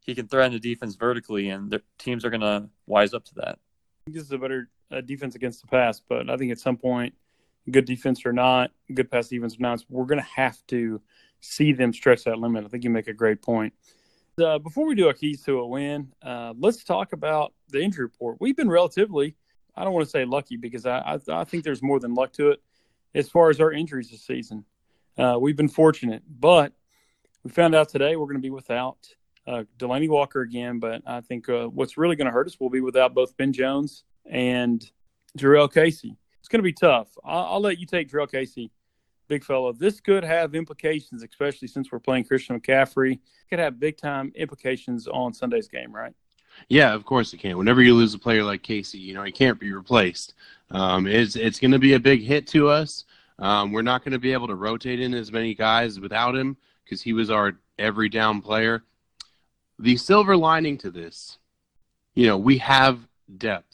he 0.00 0.16
can 0.16 0.26
threaten 0.26 0.54
the 0.54 0.58
defense 0.58 0.96
vertically, 0.96 1.50
and 1.50 1.70
the 1.70 1.82
teams 1.98 2.24
are 2.24 2.30
going 2.30 2.40
to 2.40 2.68
wise 2.86 3.14
up 3.14 3.24
to 3.26 3.34
that. 3.36 3.60
this 4.06 4.24
is 4.24 4.32
a 4.32 4.38
better 4.38 4.68
uh, 4.90 5.02
defense 5.02 5.36
against 5.36 5.60
the 5.60 5.68
pass, 5.68 6.00
but 6.00 6.28
I 6.28 6.36
think 6.36 6.50
at 6.50 6.58
some 6.58 6.76
point, 6.76 7.14
good 7.70 7.84
defense 7.84 8.24
or 8.24 8.32
not, 8.32 8.70
good 8.92 9.10
pass 9.10 9.28
defense 9.28 9.54
or 9.54 9.60
not, 9.60 9.84
we're 9.88 10.04
going 10.04 10.20
to 10.20 10.28
have 10.34 10.58
to 10.68 11.00
see 11.40 11.72
them 11.72 11.92
stretch 11.92 12.24
that 12.24 12.38
limit. 12.38 12.64
I 12.64 12.68
think 12.68 12.84
you 12.84 12.90
make 12.90 13.08
a 13.08 13.12
great 13.12 13.42
point. 13.42 13.72
Uh, 14.42 14.58
before 14.58 14.86
we 14.86 14.94
do 14.94 15.06
our 15.06 15.14
keys 15.14 15.42
to 15.44 15.60
a 15.60 15.66
win, 15.66 16.12
uh, 16.22 16.52
let's 16.58 16.84
talk 16.84 17.12
about 17.12 17.54
the 17.70 17.80
injury 17.80 18.04
report. 18.04 18.36
We've 18.40 18.56
been 18.56 18.68
relatively, 18.68 19.34
I 19.74 19.84
don't 19.84 19.94
want 19.94 20.04
to 20.04 20.10
say 20.10 20.24
lucky 20.24 20.56
because 20.56 20.84
I, 20.84 20.98
I, 20.98 21.40
I 21.40 21.44
think 21.44 21.64
there's 21.64 21.82
more 21.82 21.98
than 21.98 22.14
luck 22.14 22.32
to 22.34 22.50
it 22.50 22.62
as 23.14 23.30
far 23.30 23.48
as 23.48 23.60
our 23.60 23.72
injuries 23.72 24.10
this 24.10 24.22
season 24.22 24.64
uh, 25.18 25.36
we've 25.40 25.56
been 25.56 25.68
fortunate, 25.68 26.22
but 26.28 26.72
we 27.42 27.50
found 27.50 27.74
out 27.74 27.88
today 27.88 28.16
we're 28.16 28.26
going 28.26 28.36
to 28.36 28.42
be 28.42 28.50
without 28.50 28.98
uh, 29.46 29.64
Delanie 29.78 30.08
Walker 30.08 30.42
again. 30.42 30.78
But 30.78 31.02
I 31.06 31.20
think 31.20 31.48
uh, 31.48 31.66
what's 31.66 31.96
really 31.96 32.16
going 32.16 32.26
to 32.26 32.32
hurt 32.32 32.46
us 32.46 32.58
will 32.60 32.70
be 32.70 32.80
without 32.80 33.14
both 33.14 33.36
Ben 33.36 33.52
Jones 33.52 34.04
and 34.26 34.84
Jurrell 35.38 35.72
Casey. 35.72 36.16
It's 36.46 36.52
going 36.52 36.60
to 36.60 36.62
be 36.62 36.72
tough. 36.72 37.08
I'll, 37.24 37.54
I'll 37.54 37.60
let 37.60 37.80
you 37.80 37.86
take 37.86 38.08
Jurrell 38.08 38.30
Casey, 38.30 38.70
big 39.26 39.42
fellow. 39.42 39.72
This 39.72 39.98
could 39.98 40.22
have 40.22 40.54
implications, 40.54 41.24
especially 41.24 41.66
since 41.66 41.90
we're 41.90 41.98
playing 41.98 42.22
Christian 42.22 42.60
McCaffrey. 42.60 43.18
Could 43.50 43.58
have 43.58 43.80
big 43.80 43.96
time 43.96 44.30
implications 44.36 45.08
on 45.08 45.34
Sunday's 45.34 45.66
game, 45.66 45.92
right? 45.92 46.12
Yeah, 46.68 46.94
of 46.94 47.04
course 47.04 47.32
it 47.32 47.38
can. 47.38 47.58
Whenever 47.58 47.82
you 47.82 47.94
lose 47.94 48.14
a 48.14 48.18
player 48.20 48.44
like 48.44 48.62
Casey, 48.62 48.96
you 48.96 49.12
know 49.12 49.24
he 49.24 49.32
can't 49.32 49.58
be 49.58 49.72
replaced. 49.72 50.34
Um, 50.70 51.08
it's 51.08 51.34
it's 51.34 51.58
going 51.58 51.72
to 51.72 51.80
be 51.80 51.94
a 51.94 52.00
big 52.00 52.22
hit 52.22 52.46
to 52.48 52.68
us. 52.68 53.06
Um, 53.40 53.72
we're 53.72 53.82
not 53.82 54.04
going 54.04 54.12
to 54.12 54.20
be 54.20 54.32
able 54.32 54.46
to 54.46 54.54
rotate 54.54 55.00
in 55.00 55.14
as 55.14 55.32
many 55.32 55.52
guys 55.52 55.98
without 55.98 56.36
him 56.36 56.56
because 56.84 57.02
he 57.02 57.12
was 57.12 57.28
our 57.28 57.58
every 57.76 58.08
down 58.08 58.40
player. 58.40 58.84
The 59.80 59.96
silver 59.96 60.36
lining 60.36 60.78
to 60.78 60.92
this, 60.92 61.38
you 62.14 62.28
know, 62.28 62.38
we 62.38 62.58
have 62.58 63.00
depth. 63.36 63.65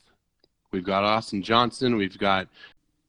We've 0.73 0.85
got 0.85 1.05
Austin 1.05 1.43
Johnson. 1.43 1.97
We've 1.97 2.17
got 2.17 2.49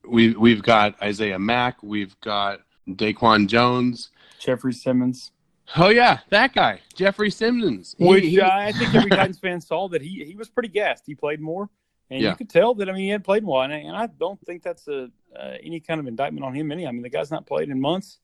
we 0.06 0.34
we've 0.34 0.62
got 0.62 1.02
Isaiah 1.02 1.40
Mack. 1.40 1.82
We've 1.82 2.20
got 2.20 2.60
Daquan 2.88 3.48
Jones. 3.48 4.10
Jeffery 4.38 4.74
Simmons. 4.74 5.32
Oh 5.78 5.88
yeah, 5.88 6.20
that 6.30 6.54
guy, 6.54 6.82
Jeffery 6.94 7.32
Simmons. 7.32 7.96
He, 7.98 8.06
Which 8.06 8.24
he, 8.26 8.42
uh, 8.42 8.50
I 8.50 8.74
think 8.74 8.94
every 8.94 9.10
Titans 9.10 9.40
fan 9.40 9.62
saw 9.62 9.88
that 9.90 10.02
he 10.02 10.26
he 10.26 10.36
was 10.36 10.50
pretty 10.50 10.68
gassed. 10.68 11.04
He 11.08 11.16
played 11.16 11.40
more, 11.40 11.70
and 12.10 12.22
yeah. 12.22 12.32
you 12.32 12.36
could 12.36 12.50
tell 12.50 12.74
that. 12.76 12.90
I 12.90 12.92
mean, 12.92 13.04
he 13.04 13.10
had 13.10 13.24
played 13.24 13.44
more, 13.44 13.64
and 13.64 13.74
I, 13.74 13.78
and 13.78 13.96
I 13.96 14.08
don't 14.08 14.40
think 14.46 14.62
that's 14.62 14.90
a 14.90 15.10
uh, 15.34 15.54
any 15.64 15.80
kind 15.80 16.02
of 16.02 16.08
indictment 16.08 16.46
on 16.46 16.54
him. 16.54 16.70
Any, 16.70 16.86
I 16.86 16.92
mean, 16.92 17.02
the 17.02 17.10
guy's 17.10 17.32
not 17.32 17.48
played 17.48 17.70
in 17.70 17.80
months, 17.80 18.20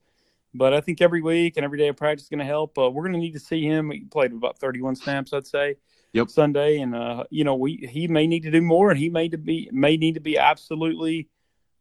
but 0.54 0.74
I 0.74 0.82
think 0.82 1.00
every 1.00 1.22
week 1.22 1.56
and 1.56 1.64
every 1.64 1.78
day 1.78 1.88
of 1.88 1.96
practice 1.96 2.24
is 2.24 2.30
going 2.30 2.40
to 2.40 2.46
help. 2.46 2.78
Uh, 2.78 2.90
we're 2.90 3.04
going 3.04 3.14
to 3.14 3.20
need 3.20 3.34
to 3.34 3.40
see 3.40 3.64
him. 3.64 3.90
He 3.90 4.02
played 4.02 4.34
about 4.34 4.60
31 4.60 4.98
snaps, 4.98 5.32
I'd 5.32 5.48
say. 5.48 5.78
Yep. 6.14 6.30
Sunday, 6.30 6.80
and 6.80 6.96
uh, 6.96 7.24
you 7.30 7.44
know, 7.44 7.56
we 7.56 7.88
he 7.92 8.08
may 8.08 8.26
need 8.26 8.44
to 8.44 8.52
do 8.52 8.62
more, 8.62 8.90
and 8.90 9.00
he 9.00 9.10
may 9.10 9.30
to 9.30 9.38
be 9.38 9.70
may 9.72 9.96
need 9.96 10.16
to 10.16 10.20
be 10.20 10.38
absolutely 10.40 11.30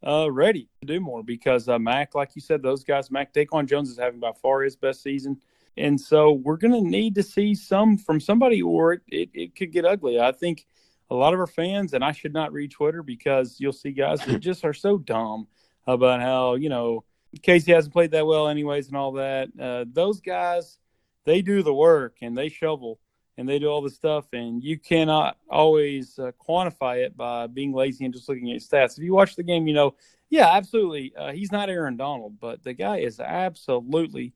uh, 0.05 0.31
ready 0.31 0.69
to 0.81 0.87
do 0.87 0.99
more 0.99 1.23
because 1.23 1.67
uh, 1.67 1.79
Mack, 1.79 2.15
like 2.15 2.35
you 2.35 2.41
said, 2.41 2.61
those 2.61 2.83
guys, 2.83 3.11
Mack 3.11 3.33
Daquan 3.33 3.67
Jones 3.67 3.89
is 3.89 3.97
having 3.97 4.19
by 4.19 4.31
far 4.41 4.61
his 4.61 4.75
best 4.75 5.01
season. 5.01 5.41
And 5.77 5.99
so 5.99 6.31
we're 6.31 6.57
going 6.57 6.73
to 6.73 6.89
need 6.89 7.15
to 7.15 7.23
see 7.23 7.55
some 7.55 7.97
from 7.97 8.19
somebody, 8.19 8.61
or 8.61 8.93
it, 8.93 9.01
it, 9.07 9.29
it, 9.33 9.55
could 9.55 9.71
get 9.71 9.85
ugly. 9.85 10.19
I 10.19 10.31
think 10.31 10.65
a 11.09 11.15
lot 11.15 11.33
of 11.33 11.39
our 11.39 11.47
fans, 11.47 11.93
and 11.93 12.03
I 12.03 12.11
should 12.11 12.33
not 12.33 12.51
read 12.51 12.71
Twitter 12.71 13.01
because 13.01 13.57
you'll 13.59 13.71
see 13.71 13.91
guys 13.91 14.19
that 14.25 14.39
just 14.41 14.65
are 14.65 14.73
so 14.73 14.97
dumb 14.97 15.47
about 15.87 16.21
how, 16.21 16.55
you 16.55 16.69
know, 16.69 17.05
Casey 17.41 17.71
hasn't 17.71 17.93
played 17.93 18.11
that 18.11 18.25
well, 18.25 18.47
anyways, 18.47 18.87
and 18.87 18.97
all 18.97 19.13
that. 19.13 19.49
Uh, 19.59 19.85
those 19.91 20.19
guys, 20.19 20.79
they 21.25 21.41
do 21.41 21.63
the 21.63 21.73
work 21.73 22.17
and 22.21 22.37
they 22.37 22.49
shovel 22.49 22.99
and 23.39 23.47
they 23.47 23.57
do 23.57 23.67
all 23.67 23.81
the 23.81 23.89
stuff, 23.89 24.25
and 24.33 24.61
you 24.61 24.77
cannot 24.77 25.37
always 25.49 26.19
uh, 26.19 26.31
quantify 26.45 26.97
it 26.97 27.15
by 27.15 27.47
being 27.47 27.71
lazy 27.71 28.03
and 28.03 28.13
just 28.13 28.27
looking 28.27 28.51
at 28.51 28.59
stats. 28.59 28.97
If 28.97 29.03
you 29.03 29.13
watch 29.13 29.37
the 29.37 29.43
game, 29.43 29.65
you 29.65 29.73
know, 29.73 29.95
yeah, 30.29 30.49
absolutely, 30.57 31.13
uh, 31.17 31.31
he's 31.31 31.49
not 31.49 31.69
Aaron 31.69 31.95
Donald, 31.95 32.37
but 32.41 32.61
the 32.65 32.73
guy 32.73 32.97
is 32.97 33.21
absolutely, 33.21 34.33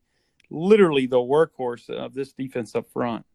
literally 0.48 1.06
the 1.06 1.18
workhorse 1.18 1.90
of 1.90 2.14
this 2.14 2.32
defense 2.32 2.74
up 2.74 2.90
front. 2.90 3.26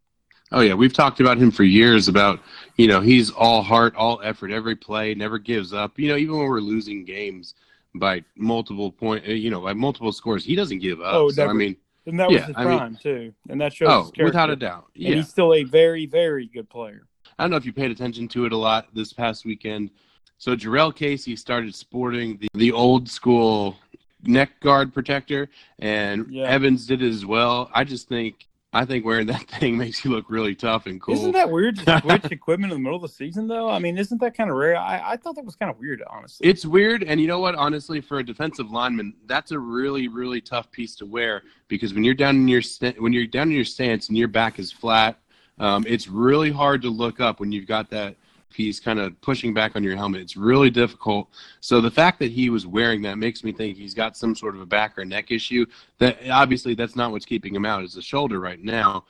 Oh 0.51 0.61
yeah, 0.61 0.73
we've 0.73 0.91
talked 0.91 1.19
about 1.19 1.37
him 1.37 1.51
for 1.51 1.63
years. 1.63 2.07
About 2.07 2.39
you 2.77 2.87
know 2.87 2.99
he's 2.99 3.29
all 3.29 3.61
heart, 3.61 3.93
all 3.95 4.19
effort, 4.23 4.49
every 4.49 4.75
play, 4.75 5.13
never 5.13 5.37
gives 5.37 5.71
up. 5.71 5.99
You 5.99 6.07
know 6.07 6.17
even 6.17 6.35
when 6.35 6.47
we're 6.47 6.61
losing 6.61 7.05
games 7.05 7.53
by 7.93 8.23
multiple 8.35 8.91
point, 8.91 9.23
you 9.23 9.51
know 9.51 9.61
by 9.61 9.73
multiple 9.73 10.11
scores, 10.11 10.43
he 10.43 10.55
doesn't 10.55 10.79
give 10.79 10.99
up. 10.99 11.13
Oh, 11.13 11.29
so, 11.29 11.47
I 11.47 11.53
mean, 11.53 11.77
and 12.09 12.19
that 12.19 12.29
was 12.29 12.43
his 12.43 12.55
prime 12.55 12.91
mean, 12.91 12.99
too, 13.01 13.33
and 13.49 13.61
that 13.61 13.73
shows. 13.73 13.89
Oh, 13.89 14.23
without 14.23 14.49
a 14.49 14.55
doubt, 14.55 14.87
yeah. 14.95 15.09
And 15.09 15.17
he's 15.17 15.29
still 15.29 15.53
a 15.53 15.63
very, 15.63 16.05
very 16.05 16.47
good 16.47 16.69
player. 16.69 17.07
I 17.37 17.43
don't 17.43 17.51
know 17.51 17.57
if 17.57 17.65
you 17.65 17.73
paid 17.73 17.91
attention 17.91 18.27
to 18.29 18.45
it 18.45 18.51
a 18.51 18.57
lot 18.57 18.87
this 18.93 19.13
past 19.13 19.45
weekend. 19.45 19.91
So 20.37 20.55
Jurrell 20.55 20.95
Casey 20.95 21.35
started 21.35 21.73
sporting 21.75 22.37
the, 22.37 22.47
the 22.53 22.71
old 22.71 23.09
school 23.09 23.77
neck 24.23 24.59
guard 24.59 24.93
protector, 24.93 25.49
and 25.79 26.27
yeah. 26.29 26.43
Evans 26.43 26.85
did 26.85 27.01
it 27.01 27.09
as 27.09 27.25
well. 27.25 27.69
I 27.73 27.83
just 27.83 28.09
think 28.09 28.48
I 28.71 28.85
think 28.85 29.03
wearing 29.03 29.27
that 29.27 29.49
thing 29.59 29.77
makes 29.77 30.05
you 30.05 30.11
look 30.11 30.29
really 30.29 30.55
tough 30.55 30.85
and 30.85 31.01
cool. 31.01 31.15
Isn't 31.15 31.31
that 31.31 31.49
weird 31.49 31.77
to 31.77 31.99
switch 32.03 32.31
equipment 32.31 32.71
in 32.71 32.77
the 32.79 32.83
middle 32.83 32.97
of 32.97 33.01
the 33.01 33.09
season, 33.09 33.47
though? 33.47 33.69
I 33.69 33.79
mean, 33.79 33.97
isn't 33.97 34.19
that 34.21 34.35
kind 34.35 34.49
of 34.49 34.55
rare? 34.55 34.77
I, 34.77 35.13
I 35.13 35.17
thought 35.17 35.35
that 35.35 35.45
was 35.45 35.55
kind 35.55 35.71
of 35.71 35.79
weird, 35.79 36.03
honestly. 36.07 36.47
It's 36.47 36.65
weird, 36.65 37.03
and 37.03 37.19
you 37.19 37.27
know 37.27 37.39
what? 37.39 37.55
Honestly, 37.55 38.01
for 38.01 38.19
a 38.19 38.23
defensive 38.23 38.71
lineman, 38.71 39.15
that's 39.25 39.51
a 39.51 39.59
really, 39.59 40.07
really 40.07 40.41
tough 40.41 40.71
piece 40.71 40.95
to 40.97 41.05
wear 41.05 41.43
because 41.67 41.93
when 41.93 42.03
you're 42.03 42.13
down 42.13 42.35
in 42.35 42.47
your 42.47 42.61
when 42.99 43.13
you're 43.13 43.25
down 43.27 43.49
in 43.49 43.55
your 43.55 43.65
stance 43.65 44.09
and 44.09 44.17
your 44.17 44.27
back 44.27 44.59
is 44.59 44.71
flat, 44.71 45.19
um, 45.59 45.83
it's 45.87 46.07
really 46.07 46.51
hard 46.51 46.81
to 46.83 46.89
look 46.89 47.19
up 47.19 47.39
when 47.39 47.51
you've 47.51 47.67
got 47.67 47.89
that 47.89 48.15
piece 48.49 48.79
kind 48.79 48.99
of 48.99 49.19
pushing 49.21 49.53
back 49.53 49.75
on 49.75 49.83
your 49.83 49.95
helmet. 49.95 50.21
It's 50.21 50.37
really 50.37 50.69
difficult. 50.69 51.29
So 51.59 51.81
the 51.81 51.91
fact 51.91 52.19
that 52.19 52.31
he 52.31 52.49
was 52.49 52.65
wearing 52.65 53.01
that 53.03 53.17
makes 53.17 53.43
me 53.43 53.51
think 53.51 53.77
he's 53.77 53.93
got 53.93 54.17
some 54.17 54.35
sort 54.35 54.55
of 54.55 54.61
a 54.61 54.65
back 54.65 54.97
or 54.97 55.05
neck 55.05 55.31
issue. 55.31 55.65
That 55.99 56.17
obviously 56.29 56.73
that's 56.75 56.95
not 56.95 57.11
what's 57.11 57.25
keeping 57.25 57.55
him 57.55 57.65
out. 57.65 57.83
It's 57.83 57.95
the 57.95 58.01
shoulder 58.01 58.39
right 58.39 58.61
now. 58.63 59.05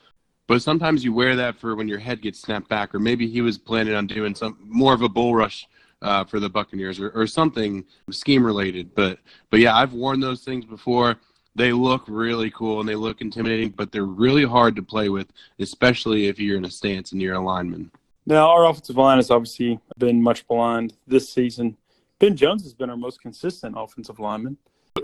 But 0.46 0.62
sometimes 0.62 1.04
you 1.04 1.12
wear 1.12 1.36
that 1.36 1.56
for 1.56 1.76
when 1.76 1.86
your 1.86 2.00
head 2.00 2.22
gets 2.22 2.40
snapped 2.40 2.68
back, 2.68 2.92
or 2.92 2.98
maybe 2.98 3.28
he 3.28 3.40
was 3.40 3.56
planning 3.56 3.94
on 3.94 4.08
doing 4.08 4.34
some 4.34 4.58
more 4.60 4.92
of 4.92 5.02
a 5.02 5.08
bull 5.08 5.34
rush 5.34 5.68
uh, 6.02 6.24
for 6.24 6.40
the 6.40 6.50
Buccaneers, 6.50 6.98
or, 6.98 7.10
or 7.10 7.26
something 7.26 7.84
scheme 8.10 8.44
related. 8.44 8.92
But 8.94 9.20
but 9.50 9.60
yeah, 9.60 9.76
I've 9.76 9.92
worn 9.92 10.18
those 10.18 10.42
things 10.42 10.64
before. 10.64 11.16
They 11.54 11.72
look 11.72 12.04
really 12.08 12.50
cool 12.50 12.80
and 12.80 12.88
they 12.88 12.94
look 12.94 13.20
intimidating, 13.20 13.70
but 13.70 13.92
they're 13.92 14.04
really 14.04 14.44
hard 14.44 14.76
to 14.76 14.82
play 14.82 15.08
with, 15.08 15.32
especially 15.58 16.26
if 16.26 16.38
you're 16.38 16.56
in 16.56 16.64
a 16.64 16.70
stance 16.70 17.12
and 17.12 17.20
you're 17.20 17.34
a 17.34 17.40
lineman. 17.40 17.90
Now, 18.26 18.50
our 18.50 18.66
offensive 18.66 18.96
line 18.96 19.18
has 19.18 19.30
obviously 19.30 19.80
been 19.98 20.22
much 20.22 20.46
blind 20.46 20.94
this 21.06 21.32
season. 21.32 21.76
Ben 22.18 22.36
Jones 22.36 22.62
has 22.64 22.74
been 22.74 22.90
our 22.90 22.96
most 22.96 23.20
consistent 23.20 23.74
offensive 23.78 24.18
lineman. 24.18 24.58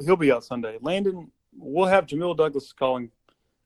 He'll 0.05 0.17
be 0.17 0.31
out 0.31 0.45
Sunday. 0.45 0.79
Landon, 0.83 1.31
we'll 1.57 1.87
have 1.87 2.07
Jamil 2.07 2.37
Douglas 2.37 2.73
calling 2.73 3.11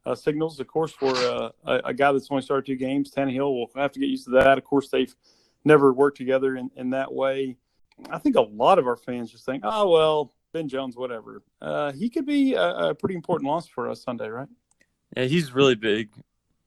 uh, 0.06 0.14
signals, 0.14 0.60
of 0.60 0.66
course, 0.66 0.92
for 0.92 1.14
uh, 1.14 1.50
a, 1.64 1.74
a, 1.86 1.94
guy 1.94 2.12
that's 2.12 2.28
only 2.30 2.42
started 2.42 2.66
two 2.66 2.76
games. 2.76 3.12
Tannehill 3.12 3.52
will 3.52 3.70
have 3.76 3.92
to 3.92 4.00
get 4.00 4.08
used 4.08 4.24
to 4.26 4.30
that. 4.30 4.56
Of 4.56 4.64
course, 4.64 4.88
they've 4.88 5.14
never 5.64 5.92
worked 5.92 6.16
together 6.16 6.56
in, 6.56 6.70
in 6.76 6.90
that 6.90 7.12
way. 7.12 7.56
I 8.08 8.18
think 8.18 8.36
a 8.36 8.40
lot 8.40 8.78
of 8.78 8.86
our 8.86 8.96
fans 8.96 9.30
just 9.30 9.44
think, 9.44 9.62
oh, 9.66 9.90
well, 9.90 10.32
Ben 10.52 10.68
Jones, 10.68 10.96
whatever. 10.96 11.42
Uh, 11.60 11.92
he 11.92 12.08
could 12.08 12.24
be 12.24 12.54
a, 12.54 12.70
a 12.70 12.94
pretty 12.94 13.14
important 13.14 13.48
loss 13.50 13.66
for 13.66 13.90
us 13.90 14.02
Sunday, 14.02 14.28
right? 14.28 14.48
Yeah, 15.16 15.24
he's 15.24 15.52
really 15.52 15.74
big, 15.74 16.10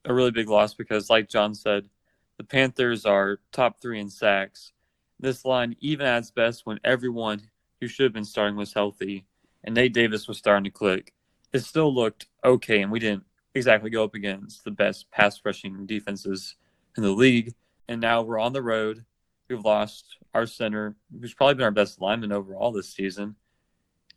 a 0.05 0.13
really 0.13 0.31
big 0.31 0.49
loss 0.49 0.73
because, 0.73 1.09
like 1.09 1.27
John 1.27 1.55
said, 1.55 1.89
the 2.37 2.43
Panthers 2.43 3.05
are 3.05 3.39
top 3.51 3.81
three 3.81 3.99
in 3.99 4.09
sacks. 4.09 4.71
This 5.19 5.45
line 5.45 5.75
even 5.79 6.05
its 6.07 6.31
best 6.31 6.65
when 6.65 6.79
everyone 6.83 7.49
who 7.79 7.87
should 7.87 8.05
have 8.05 8.13
been 8.13 8.25
starting 8.25 8.55
was 8.55 8.73
healthy 8.73 9.25
and 9.63 9.75
Nate 9.75 9.93
Davis 9.93 10.27
was 10.27 10.37
starting 10.37 10.65
to 10.65 10.69
click. 10.69 11.13
It 11.53 11.59
still 11.59 11.93
looked 11.93 12.27
okay, 12.43 12.81
and 12.81 12.91
we 12.91 12.99
didn't 12.99 13.23
exactly 13.55 13.89
go 13.89 14.03
up 14.03 14.15
against 14.15 14.63
the 14.63 14.71
best 14.71 15.09
pass 15.11 15.39
rushing 15.45 15.85
defenses 15.85 16.55
in 16.97 17.03
the 17.03 17.11
league. 17.11 17.53
And 17.87 18.01
now 18.01 18.21
we're 18.21 18.39
on 18.39 18.53
the 18.53 18.61
road. 18.61 19.05
We've 19.49 19.63
lost 19.63 20.17
our 20.33 20.45
center, 20.45 20.95
who's 21.19 21.33
probably 21.33 21.55
been 21.55 21.65
our 21.65 21.71
best 21.71 22.01
lineman 22.01 22.31
overall 22.31 22.71
this 22.71 22.89
season. 22.89 23.35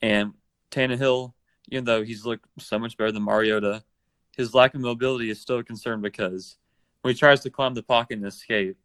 And 0.01 0.33
Tannehill, 0.71 1.35
even 1.69 1.85
though 1.85 2.03
he's 2.03 2.25
looked 2.25 2.47
so 2.59 2.79
much 2.79 2.97
better 2.97 3.13
than 3.13 3.23
Mariota, 3.23 3.85
his 4.37 4.55
lack 4.55 4.75
of 4.75 4.81
mobility 4.81 5.31
is 5.31 5.41
still 5.41 5.59
a 5.59 5.65
concern 5.65 6.01
because 6.01 6.57
when 7.07 7.15
he 7.15 7.19
tries 7.21 7.39
to 7.39 7.51
climb 7.51 7.73
the 7.73 7.85
pocket 7.85 8.19
and 8.19 8.27
escape, 8.27 8.77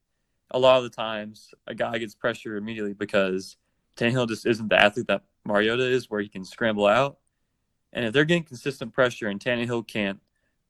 a 0.52 0.60
lot 0.60 0.78
of 0.78 0.84
the 0.84 0.92
times 0.92 1.56
a 1.66 1.74
guy 1.74 1.98
gets 1.98 2.14
pressure 2.14 2.56
immediately 2.56 2.94
because 2.94 3.58
Tannehill 3.98 4.28
just 4.28 4.46
isn't 4.46 4.70
the 4.70 4.80
athlete 4.80 5.08
that 5.08 5.24
Mariota 5.44 5.84
is, 5.84 6.08
where 6.08 6.22
he 6.22 6.30
can 6.30 6.46
scramble 6.46 6.86
out. 6.86 7.18
And 7.94 8.06
if 8.06 8.14
they're 8.14 8.24
getting 8.24 8.44
consistent 8.44 8.94
pressure 8.94 9.28
and 9.28 9.40
Tannehill 9.40 9.88
can't 9.88 10.20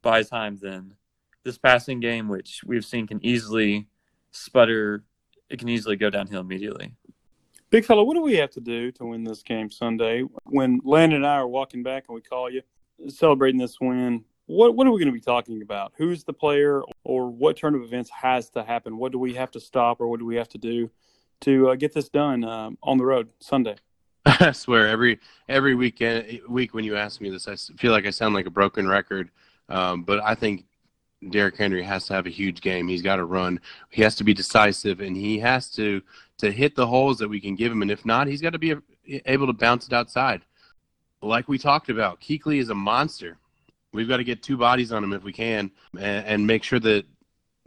buy 0.02 0.24
time, 0.24 0.60
then 0.62 0.96
this 1.44 1.58
passing 1.58 2.00
game, 2.00 2.30
which 2.30 2.62
we've 2.66 2.86
seen 2.86 3.06
can 3.06 3.20
easily 3.22 3.90
sputter, 4.32 5.04
it 5.50 5.60
can 5.60 5.68
easily 5.68 5.98
go 5.98 6.10
downhill 6.10 6.40
immediately. 6.40 6.94
Big 7.70 7.84
fellow, 7.84 8.06
what 8.06 8.14
do 8.14 8.22
we 8.22 8.36
have 8.36 8.52
to 8.52 8.62
do 8.62 8.94
to 8.94 9.04
win 9.08 9.26
this 9.26 9.44
game 9.44 9.70
Sunday? 9.70 10.24
When 10.46 10.80
Landon 10.86 11.18
and 11.18 11.28
I 11.28 11.36
are 11.36 11.48
walking 11.50 11.84
back 11.84 12.06
and 12.08 12.16
we 12.16 12.22
call 12.22 12.50
you, 12.50 12.62
celebrating 13.10 13.60
this 13.60 13.82
win, 13.82 14.24
what 14.52 14.76
what 14.76 14.86
are 14.86 14.92
we 14.92 15.00
going 15.00 15.12
to 15.12 15.18
be 15.18 15.22
talking 15.22 15.62
about? 15.62 15.94
Who's 15.98 16.24
the 16.24 16.34
player, 16.34 16.84
or 17.04 17.30
what 17.30 17.58
turn 17.58 17.74
of 17.76 17.84
events 17.84 18.10
has 18.10 18.50
to 18.52 18.64
happen? 18.64 18.98
What 18.98 19.12
do 19.12 19.20
we 19.20 19.34
have 19.36 19.52
to 19.52 19.60
stop, 19.60 20.02
or 20.02 20.08
what 20.08 20.20
do 20.20 20.26
we 20.26 20.36
have 20.36 20.50
to 20.50 20.58
do 20.58 20.92
to 21.42 21.70
uh, 21.70 21.76
get 21.76 21.94
this 21.94 22.10
done 22.10 22.44
um, 22.44 22.78
on 22.84 22.98
the 22.98 23.06
road 23.06 23.30
Sunday? 23.40 23.76
I 24.26 24.52
swear, 24.52 24.88
every 24.88 25.20
every 25.48 25.76
weekend 25.76 26.42
week 26.50 26.74
when 26.74 26.84
you 26.84 26.98
ask 26.98 27.22
me 27.22 27.30
this, 27.30 27.48
I 27.48 27.56
feel 27.56 27.92
like 27.92 28.06
I 28.06 28.10
sound 28.10 28.36
like 28.36 28.46
a 28.46 28.52
broken 28.52 28.88
record. 28.88 29.32
Um, 29.70 30.04
but 30.04 30.20
I 30.22 30.36
think 30.36 30.66
Derrick 31.30 31.58
Henry 31.58 31.84
has 31.84 32.06
to 32.08 32.14
have 32.14 32.26
a 32.26 32.32
huge 32.32 32.62
game. 32.62 32.88
He's 32.88 33.02
got 33.02 33.16
to 33.18 33.26
run. 33.26 33.60
He 33.90 34.02
has 34.02 34.16
to 34.16 34.24
be 34.24 34.34
decisive, 34.34 35.00
and 35.00 35.16
he 35.16 35.40
has 35.40 35.70
to 35.72 36.02
to 36.40 36.52
hit 36.52 36.76
the 36.76 36.88
holes 36.88 37.18
that 37.20 37.30
we 37.30 37.40
can 37.40 37.56
give 37.56 37.72
him. 37.72 37.82
And 37.82 37.92
if 37.92 38.06
not, 38.06 38.28
he's 38.28 38.42
got 38.42 38.52
to 38.52 38.60
be 38.60 38.76
able 39.26 39.48
to 39.48 39.54
bounce 39.54 39.88
it 39.88 39.94
outside. 39.94 40.42
Like 41.22 41.48
we 41.48 41.58
talked 41.58 41.90
about, 41.90 42.20
Kuechly 42.20 42.60
is 42.60 42.70
a 42.70 42.76
monster. 42.76 43.38
We've 43.94 44.08
got 44.08 44.18
to 44.18 44.24
get 44.24 44.42
two 44.42 44.58
bodies 44.58 44.92
on 44.92 45.04
him 45.04 45.14
if 45.14 45.24
we 45.24 45.34
can, 45.34 45.72
and, 45.94 46.26
and 46.26 46.48
make 46.48 46.64
sure 46.64 46.80
that 46.80 47.06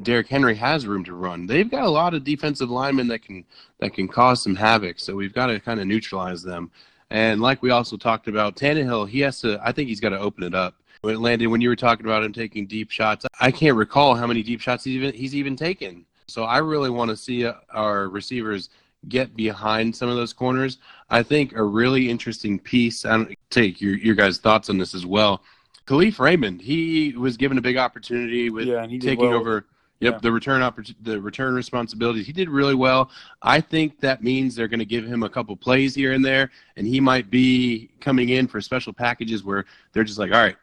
Derrick 0.02 0.26
Henry 0.26 0.54
has 0.56 0.86
room 0.86 1.04
to 1.04 1.14
run. 1.14 1.46
They've 1.46 1.70
got 1.70 1.84
a 1.84 1.90
lot 1.90 2.14
of 2.14 2.24
defensive 2.24 2.70
linemen 2.70 3.08
that 3.08 3.22
can 3.22 3.44
that 3.78 3.94
can 3.94 4.08
cause 4.08 4.42
some 4.42 4.56
havoc. 4.56 4.98
So 4.98 5.14
we've 5.14 5.34
got 5.34 5.46
to 5.46 5.60
kind 5.60 5.80
of 5.80 5.86
neutralize 5.86 6.42
them. 6.42 6.70
And 7.10 7.40
like 7.40 7.62
we 7.62 7.70
also 7.70 7.96
talked 7.96 8.26
about, 8.26 8.56
Tannehill, 8.56 9.08
he 9.08 9.20
has 9.20 9.40
to. 9.42 9.60
I 9.62 9.70
think 9.70 9.88
he's 9.88 10.00
got 10.00 10.08
to 10.10 10.18
open 10.18 10.42
it 10.42 10.54
up. 10.54 10.74
When 11.02 11.20
Landon, 11.20 11.50
when 11.50 11.60
you 11.60 11.68
were 11.68 11.76
talking 11.76 12.06
about 12.06 12.24
him 12.24 12.32
taking 12.32 12.66
deep 12.66 12.90
shots, 12.90 13.26
I 13.38 13.50
can't 13.50 13.76
recall 13.76 14.14
how 14.14 14.26
many 14.26 14.42
deep 14.42 14.60
shots 14.60 14.84
he's 14.84 14.96
even 14.96 15.14
he's 15.14 15.34
even 15.34 15.54
taken. 15.54 16.06
So 16.26 16.44
I 16.44 16.58
really 16.58 16.90
want 16.90 17.10
to 17.10 17.16
see 17.16 17.44
uh, 17.44 17.54
our 17.70 18.08
receivers 18.08 18.70
get 19.08 19.36
behind 19.36 19.94
some 19.94 20.08
of 20.08 20.16
those 20.16 20.32
corners. 20.32 20.78
I 21.10 21.22
think 21.22 21.52
a 21.52 21.62
really 21.62 22.08
interesting 22.08 22.58
piece. 22.58 23.04
I 23.04 23.18
don't 23.18 23.34
take 23.50 23.80
your 23.80 23.96
your 23.96 24.14
guys' 24.14 24.38
thoughts 24.38 24.70
on 24.70 24.78
this 24.78 24.94
as 24.94 25.06
well. 25.06 25.42
Kalif 25.86 26.18
Raymond, 26.18 26.60
he 26.62 27.12
was 27.16 27.36
given 27.36 27.58
a 27.58 27.60
big 27.60 27.76
opportunity 27.76 28.50
with 28.50 28.66
Yeah, 28.66 28.82
and 28.82 28.90
he 28.90 28.98
taking 28.98 29.26
well. 29.30 29.34
over. 29.38 29.66
Yep, 30.00 30.14
Yeah. 30.14 30.18
the 30.20 30.32
return 30.32 30.60
oppor- 30.60 30.94
the 31.02 31.20
return 31.20 31.54
responsibilities. 31.54 32.26
He 32.26 32.32
did 32.32 32.48
really 32.50 32.74
well. 32.74 33.10
I 33.42 33.60
think 33.60 34.00
that 34.00 34.22
means 34.22 34.54
they're 34.54 34.68
going 34.68 34.80
to 34.80 34.84
give 34.84 35.04
him 35.06 35.22
a 35.22 35.28
couple 35.28 35.54
plays 35.56 35.94
here 35.94 36.12
and 36.12 36.24
there, 36.24 36.50
and 36.76 36.86
he 36.86 37.00
might 37.00 37.30
be 37.30 37.90
coming 38.00 38.30
in 38.30 38.46
for 38.48 38.60
special 38.60 38.92
packages 38.92 39.44
where 39.44 39.64
they're 39.92 40.04
just 40.04 40.18
like, 40.18 40.32
all 40.32 40.38
right, 40.42 40.56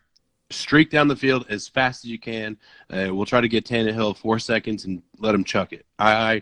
streak 0.49 0.89
down 0.91 1.07
the 1.07 1.15
field 1.15 1.45
as 1.49 1.67
fast 1.67 2.03
as 2.03 2.11
you 2.11 2.19
can. 2.19 2.57
Uh, 2.89 3.07
we'll 3.15 3.25
try 3.25 3.39
to 3.41 3.47
get 3.47 3.65
Tannehill 3.65 4.17
four 4.17 4.37
seconds 4.37 4.85
and 4.85 5.01
let 5.19 5.33
him 5.33 5.43
chuck 5.45 5.71
it. 5.71 5.85
I, 5.97 6.11
I 6.33 6.41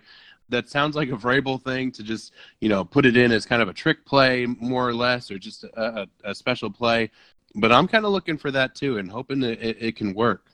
that 0.50 0.68
sounds 0.68 0.96
like 0.96 1.10
a 1.10 1.16
Vrabel 1.16 1.62
thing 1.62 1.92
to 1.92 2.02
just 2.02 2.34
you 2.60 2.70
know 2.70 2.84
put 2.84 3.06
it 3.06 3.16
in 3.16 3.32
as 3.32 3.46
kind 3.46 3.62
of 3.62 3.68
a 3.70 3.74
trick 3.74 4.04
play 4.04 4.48
more 4.48 4.88
or 4.90 4.96
less, 4.96 5.30
or 5.30 5.38
just 5.38 5.64
a, 5.64 6.02
a, 6.02 6.08
a 6.32 6.36
special 6.36 6.72
play. 6.72 7.12
But 7.56 7.72
I'm 7.72 7.88
kind 7.88 8.06
of 8.06 8.12
looking 8.12 8.38
for 8.38 8.52
that 8.52 8.76
too, 8.76 8.98
and 8.98 9.10
hoping 9.10 9.40
that 9.42 9.62
it, 9.62 9.78
it 9.80 9.96
can 9.96 10.14
work. 10.14 10.48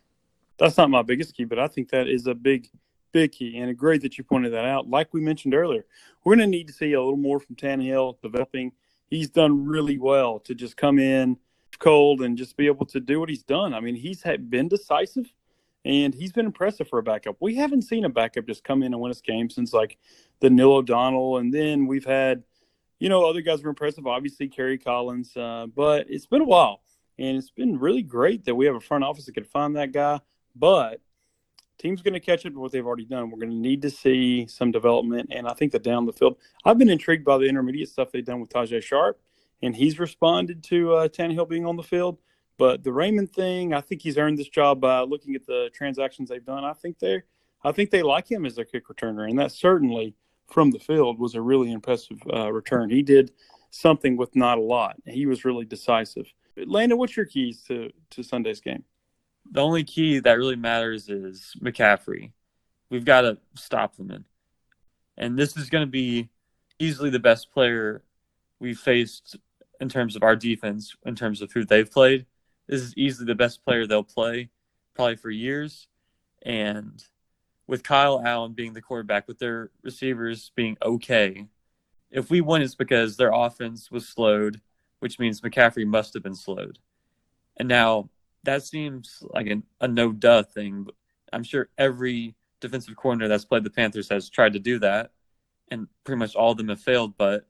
That's 0.57 0.77
not 0.77 0.89
my 0.89 1.01
biggest 1.01 1.35
key, 1.35 1.43
but 1.43 1.59
I 1.59 1.67
think 1.67 1.89
that 1.89 2.07
is 2.07 2.27
a 2.27 2.33
big, 2.33 2.69
big 3.11 3.33
key. 3.33 3.57
And 3.57 3.77
great 3.77 4.01
that 4.01 4.17
you 4.17 4.23
pointed 4.23 4.53
that 4.53 4.65
out. 4.65 4.89
Like 4.89 5.13
we 5.13 5.19
mentioned 5.19 5.53
earlier, 5.53 5.85
we're 6.23 6.35
going 6.35 6.49
to 6.49 6.57
need 6.57 6.67
to 6.67 6.73
see 6.73 6.93
a 6.93 7.01
little 7.01 7.17
more 7.17 7.39
from 7.39 7.55
Tannehill 7.55 8.21
developing. 8.21 8.71
He's 9.09 9.29
done 9.29 9.65
really 9.65 9.97
well 9.97 10.39
to 10.39 10.55
just 10.55 10.77
come 10.77 10.97
in 10.97 11.37
cold 11.79 12.21
and 12.21 12.37
just 12.37 12.57
be 12.57 12.67
able 12.67 12.85
to 12.87 12.99
do 12.99 13.19
what 13.19 13.29
he's 13.29 13.43
done. 13.43 13.73
I 13.73 13.79
mean, 13.79 13.95
he's 13.95 14.23
been 14.49 14.67
decisive 14.67 15.31
and 15.83 16.13
he's 16.13 16.31
been 16.31 16.45
impressive 16.45 16.87
for 16.87 16.99
a 16.99 17.03
backup. 17.03 17.37
We 17.39 17.55
haven't 17.55 17.83
seen 17.83 18.05
a 18.05 18.09
backup 18.09 18.47
just 18.47 18.63
come 18.63 18.81
in 18.81 18.93
and 18.93 19.01
win 19.01 19.11
us 19.11 19.21
games 19.21 19.55
since 19.55 19.73
like 19.73 19.97
the 20.39 20.49
Neil 20.49 20.73
O'Donnell. 20.73 21.37
And 21.37 21.53
then 21.53 21.85
we've 21.85 22.05
had, 22.05 22.43
you 22.99 23.09
know, 23.09 23.25
other 23.25 23.41
guys 23.41 23.61
were 23.61 23.69
impressive, 23.69 24.07
obviously, 24.07 24.47
Kerry 24.47 24.77
Collins. 24.77 25.35
Uh, 25.35 25.67
but 25.73 26.07
it's 26.09 26.25
been 26.25 26.41
a 26.41 26.45
while. 26.45 26.81
And 27.17 27.37
it's 27.37 27.51
been 27.51 27.79
really 27.79 28.03
great 28.03 28.45
that 28.45 28.55
we 28.55 28.65
have 28.65 28.75
a 28.75 28.79
front 28.81 29.03
office 29.03 29.25
that 29.25 29.33
could 29.33 29.47
find 29.47 29.75
that 29.75 29.91
guy. 29.91 30.19
But 30.55 31.01
team's 31.77 32.01
going 32.01 32.13
to 32.13 32.19
catch 32.19 32.45
up 32.45 32.53
to 32.53 32.59
what 32.59 32.71
they've 32.71 32.85
already 32.85 33.05
done. 33.05 33.29
We're 33.29 33.39
going 33.39 33.51
to 33.51 33.55
need 33.55 33.81
to 33.83 33.89
see 33.89 34.47
some 34.47 34.71
development, 34.71 35.29
and 35.31 35.47
I 35.47 35.53
think 35.53 35.71
that 35.73 35.83
down 35.83 36.05
the 36.05 36.13
field, 36.13 36.37
I've 36.63 36.77
been 36.77 36.89
intrigued 36.89 37.25
by 37.25 37.37
the 37.37 37.45
intermediate 37.45 37.89
stuff 37.89 38.11
they've 38.11 38.25
done 38.25 38.39
with 38.39 38.49
Tajaé 38.49 38.81
Sharpe, 38.81 39.19
and 39.61 39.75
he's 39.75 39.99
responded 39.99 40.63
to 40.65 40.93
uh, 40.93 41.07
Tannehill 41.07 41.49
being 41.49 41.65
on 41.65 41.75
the 41.75 41.83
field. 41.83 42.17
But 42.57 42.83
the 42.83 42.93
Raymond 42.93 43.33
thing, 43.33 43.73
I 43.73 43.81
think 43.81 44.01
he's 44.01 44.17
earned 44.17 44.37
this 44.37 44.47
job 44.47 44.79
by 44.79 45.01
looking 45.01 45.35
at 45.35 45.45
the 45.45 45.69
transactions 45.73 46.29
they've 46.29 46.45
done. 46.45 46.63
I 46.63 46.71
think 46.73 46.99
they, 46.99 47.21
I 47.63 47.73
think 47.73 47.89
they 47.91 48.01
like 48.01 48.31
him 48.31 48.45
as 48.45 48.55
their 48.55 48.65
kick 48.65 48.87
returner, 48.87 49.29
and 49.29 49.37
that 49.39 49.51
certainly 49.51 50.15
from 50.47 50.71
the 50.71 50.79
field 50.79 51.19
was 51.19 51.35
a 51.35 51.41
really 51.41 51.71
impressive 51.71 52.21
uh, 52.33 52.51
return. 52.51 52.89
He 52.89 53.01
did 53.01 53.31
something 53.71 54.15
with 54.15 54.35
not 54.35 54.57
a 54.57 54.61
lot. 54.61 54.95
He 55.05 55.25
was 55.25 55.43
really 55.43 55.65
decisive. 55.65 56.33
Landon, 56.57 56.97
what's 56.97 57.17
your 57.17 57.25
keys 57.25 57.63
to 57.67 57.91
to 58.11 58.23
Sunday's 58.23 58.61
game? 58.61 58.83
The 59.51 59.61
only 59.61 59.83
key 59.83 60.19
that 60.19 60.37
really 60.37 60.55
matters 60.55 61.09
is 61.09 61.55
McCaffrey. 61.61 62.31
We've 62.89 63.05
got 63.05 63.21
to 63.21 63.37
stop 63.55 63.95
them 63.95 64.11
in. 64.11 64.25
And 65.17 65.37
this 65.37 65.55
is 65.55 65.69
going 65.69 65.85
to 65.85 65.91
be 65.91 66.29
easily 66.79 67.09
the 67.09 67.19
best 67.19 67.51
player 67.51 68.03
we've 68.59 68.79
faced 68.79 69.37
in 69.79 69.89
terms 69.89 70.15
of 70.15 70.23
our 70.23 70.35
defense, 70.35 70.95
in 71.05 71.15
terms 71.15 71.41
of 71.41 71.51
who 71.51 71.63
they've 71.63 71.89
played. 71.89 72.25
This 72.67 72.81
is 72.81 72.93
easily 72.97 73.25
the 73.27 73.35
best 73.35 73.63
player 73.63 73.85
they'll 73.85 74.03
play 74.03 74.49
probably 74.95 75.15
for 75.17 75.29
years. 75.29 75.87
And 76.41 77.03
with 77.67 77.83
Kyle 77.83 78.21
Allen 78.23 78.53
being 78.53 78.73
the 78.73 78.81
quarterback, 78.81 79.27
with 79.27 79.39
their 79.39 79.71
receivers 79.83 80.51
being 80.55 80.77
okay, 80.81 81.47
if 82.11 82.29
we 82.29 82.41
win, 82.41 82.61
it's 82.61 82.75
because 82.75 83.17
their 83.17 83.31
offense 83.33 83.91
was 83.91 84.07
slowed, 84.07 84.61
which 85.05 85.19
means 85.19 85.41
McCaffrey 85.41 85.85
must 85.85 86.15
have 86.15 86.23
been 86.23 86.33
slowed. 86.33 86.79
And 87.57 87.69
now 87.69 88.09
that 88.41 88.63
seems 88.63 89.21
like 89.35 89.45
an, 89.45 89.61
a 89.79 89.87
no 89.87 90.11
duh 90.11 90.41
thing. 90.41 90.81
But 90.85 90.95
I'm 91.31 91.43
sure 91.43 91.69
every 91.77 92.33
defensive 92.59 92.95
coordinator 92.95 93.29
that's 93.29 93.45
played 93.45 93.63
the 93.63 93.69
Panthers 93.69 94.09
has 94.09 94.31
tried 94.31 94.53
to 94.53 94.59
do 94.59 94.79
that, 94.79 95.11
and 95.69 95.87
pretty 96.05 96.17
much 96.17 96.33
all 96.33 96.53
of 96.53 96.57
them 96.57 96.69
have 96.69 96.81
failed. 96.81 97.19
But 97.19 97.45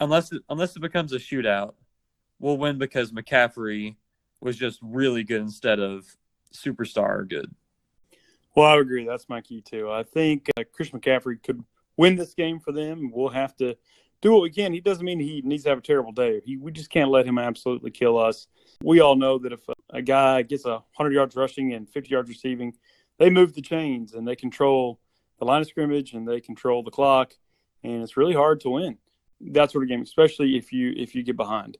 unless 0.00 0.32
it, 0.32 0.40
unless 0.48 0.74
it 0.74 0.80
becomes 0.80 1.12
a 1.12 1.18
shootout, 1.18 1.74
we'll 2.38 2.56
win 2.56 2.78
because 2.78 3.12
McCaffrey 3.12 3.96
was 4.40 4.56
just 4.56 4.78
really 4.80 5.24
good 5.24 5.42
instead 5.42 5.80
of 5.80 6.16
superstar 6.54 7.28
good. 7.28 7.54
Well, 8.56 8.70
I 8.70 8.78
agree. 8.78 9.04
That's 9.04 9.28
my 9.28 9.42
key 9.42 9.60
too. 9.60 9.90
I 9.90 10.02
think 10.02 10.48
uh, 10.56 10.62
Chris 10.72 10.92
McCaffrey 10.92 11.42
could 11.42 11.62
win 11.98 12.16
this 12.16 12.32
game 12.32 12.58
for 12.58 12.72
them. 12.72 13.10
We'll 13.12 13.28
have 13.28 13.54
to 13.58 13.76
do 14.22 14.32
what 14.32 14.42
we 14.42 14.50
can. 14.50 14.72
He 14.72 14.80
doesn't 14.80 15.04
mean 15.04 15.20
he 15.20 15.42
needs 15.44 15.64
to 15.64 15.68
have 15.68 15.78
a 15.78 15.82
terrible 15.82 16.12
day. 16.12 16.40
He, 16.44 16.56
we 16.56 16.72
just 16.72 16.90
can't 16.90 17.10
let 17.10 17.26
him 17.26 17.38
absolutely 17.38 17.90
kill 17.90 18.16
us. 18.16 18.46
We 18.82 19.00
all 19.00 19.16
know 19.16 19.36
that 19.38 19.52
if 19.52 19.68
a, 19.68 19.74
a 19.90 20.00
guy 20.00 20.42
gets 20.42 20.64
a 20.64 20.70
100 20.70 21.12
yards 21.12 21.36
rushing 21.36 21.74
and 21.74 21.88
50 21.88 22.08
yards 22.08 22.28
receiving, 22.28 22.72
they 23.18 23.28
move 23.28 23.52
the 23.52 23.60
chains 23.60 24.14
and 24.14 24.26
they 24.26 24.36
control 24.36 25.00
the 25.38 25.44
line 25.44 25.60
of 25.60 25.66
scrimmage 25.66 26.12
and 26.14 26.26
they 26.26 26.40
control 26.40 26.82
the 26.82 26.90
clock, 26.90 27.34
and 27.82 28.02
it's 28.02 28.16
really 28.16 28.34
hard 28.34 28.60
to 28.60 28.70
win 28.70 28.96
that 29.40 29.72
sort 29.72 29.82
of 29.82 29.88
game, 29.88 30.02
especially 30.02 30.56
if 30.56 30.72
you 30.72 30.94
if 30.96 31.16
you 31.16 31.24
get 31.24 31.36
behind. 31.36 31.76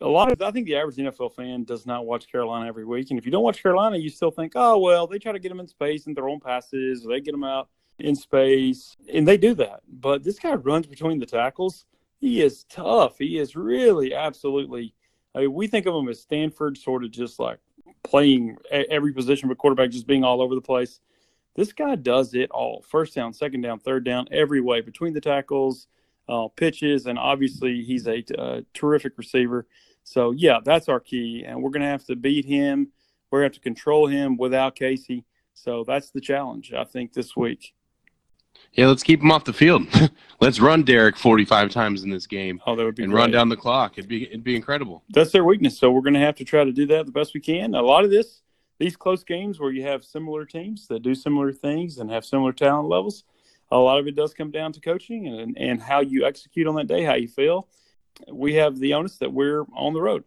A 0.00 0.08
lot 0.08 0.32
of 0.32 0.42
I 0.42 0.50
think 0.50 0.66
the 0.66 0.76
average 0.76 0.96
NFL 0.96 1.34
fan 1.34 1.62
does 1.62 1.86
not 1.86 2.06
watch 2.06 2.30
Carolina 2.30 2.66
every 2.66 2.84
week, 2.84 3.10
and 3.10 3.18
if 3.18 3.24
you 3.24 3.30
don't 3.30 3.44
watch 3.44 3.62
Carolina, 3.62 3.96
you 3.96 4.10
still 4.10 4.32
think, 4.32 4.52
oh 4.56 4.78
well, 4.78 5.06
they 5.06 5.20
try 5.20 5.30
to 5.30 5.38
get 5.38 5.48
them 5.48 5.60
in 5.60 5.68
space 5.68 6.06
and 6.06 6.16
throw 6.16 6.32
them 6.32 6.40
passes, 6.40 7.06
or 7.06 7.12
they 7.12 7.20
get 7.20 7.30
them 7.30 7.44
out 7.44 7.68
in 8.02 8.16
space, 8.16 8.96
and 9.12 9.26
they 9.26 9.36
do 9.36 9.54
that. 9.54 9.80
But 9.88 10.24
this 10.24 10.38
guy 10.38 10.54
runs 10.54 10.86
between 10.86 11.18
the 11.18 11.26
tackles. 11.26 11.86
He 12.18 12.42
is 12.42 12.64
tough. 12.64 13.18
He 13.18 13.38
is 13.38 13.56
really 13.56 14.14
absolutely. 14.14 14.94
I 15.34 15.40
mean, 15.40 15.54
we 15.54 15.66
think 15.66 15.86
of 15.86 15.94
him 15.94 16.08
as 16.08 16.20
Stanford, 16.20 16.76
sort 16.76 17.04
of 17.04 17.10
just 17.10 17.38
like 17.38 17.58
playing 18.04 18.56
every 18.70 19.12
position, 19.12 19.48
but 19.48 19.58
quarterback 19.58 19.90
just 19.90 20.06
being 20.06 20.24
all 20.24 20.42
over 20.42 20.54
the 20.54 20.60
place. 20.60 21.00
This 21.54 21.72
guy 21.72 21.94
does 21.94 22.34
it 22.34 22.50
all: 22.50 22.84
first 22.88 23.14
down, 23.14 23.32
second 23.32 23.60
down, 23.62 23.78
third 23.78 24.04
down, 24.04 24.26
every 24.30 24.60
way 24.60 24.80
between 24.80 25.14
the 25.14 25.20
tackles, 25.20 25.86
uh, 26.28 26.48
pitches, 26.48 27.06
and 27.06 27.18
obviously 27.18 27.82
he's 27.84 28.06
a 28.08 28.24
uh, 28.36 28.60
terrific 28.74 29.16
receiver. 29.16 29.66
So 30.02 30.32
yeah, 30.32 30.58
that's 30.64 30.88
our 30.88 31.00
key, 31.00 31.44
and 31.46 31.62
we're 31.62 31.70
going 31.70 31.82
to 31.82 31.88
have 31.88 32.04
to 32.06 32.16
beat 32.16 32.44
him. 32.44 32.88
We're 33.30 33.40
going 33.40 33.50
to 33.50 33.54
have 33.54 33.62
to 33.62 33.68
control 33.68 34.08
him 34.08 34.36
without 34.36 34.74
Casey. 34.74 35.24
So 35.54 35.84
that's 35.86 36.10
the 36.10 36.20
challenge, 36.20 36.72
I 36.72 36.84
think, 36.84 37.12
this 37.12 37.36
week. 37.36 37.74
Yeah, 38.72 38.86
let's 38.86 39.02
keep 39.02 39.20
him 39.20 39.30
off 39.30 39.44
the 39.44 39.52
field. 39.52 39.86
let's 40.40 40.58
run 40.58 40.82
Derrick 40.82 41.16
45 41.16 41.70
times 41.70 42.02
in 42.04 42.10
this 42.10 42.26
game 42.26 42.60
Oh, 42.66 42.74
that 42.74 42.84
would 42.84 42.94
be 42.94 43.02
and 43.02 43.12
great. 43.12 43.20
run 43.20 43.30
down 43.30 43.48
the 43.50 43.56
clock. 43.56 43.98
It'd 43.98 44.08
be 44.08 44.24
it'd 44.24 44.44
be 44.44 44.56
incredible. 44.56 45.02
That's 45.10 45.30
their 45.30 45.44
weakness. 45.44 45.78
So 45.78 45.90
we're 45.90 46.00
going 46.00 46.14
to 46.14 46.20
have 46.20 46.36
to 46.36 46.44
try 46.44 46.64
to 46.64 46.72
do 46.72 46.86
that 46.86 47.06
the 47.06 47.12
best 47.12 47.34
we 47.34 47.40
can. 47.40 47.74
A 47.74 47.82
lot 47.82 48.04
of 48.04 48.10
this, 48.10 48.40
these 48.78 48.96
close 48.96 49.24
games 49.24 49.60
where 49.60 49.70
you 49.70 49.82
have 49.82 50.04
similar 50.04 50.44
teams 50.46 50.86
that 50.88 51.02
do 51.02 51.14
similar 51.14 51.52
things 51.52 51.98
and 51.98 52.10
have 52.10 52.24
similar 52.24 52.52
talent 52.52 52.88
levels, 52.88 53.24
a 53.70 53.76
lot 53.78 53.98
of 53.98 54.06
it 54.06 54.16
does 54.16 54.32
come 54.34 54.50
down 54.50 54.72
to 54.72 54.80
coaching 54.80 55.28
and, 55.28 55.56
and 55.58 55.82
how 55.82 56.00
you 56.00 56.24
execute 56.24 56.66
on 56.66 56.74
that 56.76 56.86
day, 56.86 57.04
how 57.04 57.14
you 57.14 57.28
feel. 57.28 57.68
We 58.30 58.54
have 58.54 58.78
the 58.78 58.94
onus 58.94 59.18
that 59.18 59.32
we're 59.32 59.64
on 59.74 59.92
the 59.92 60.00
road. 60.02 60.24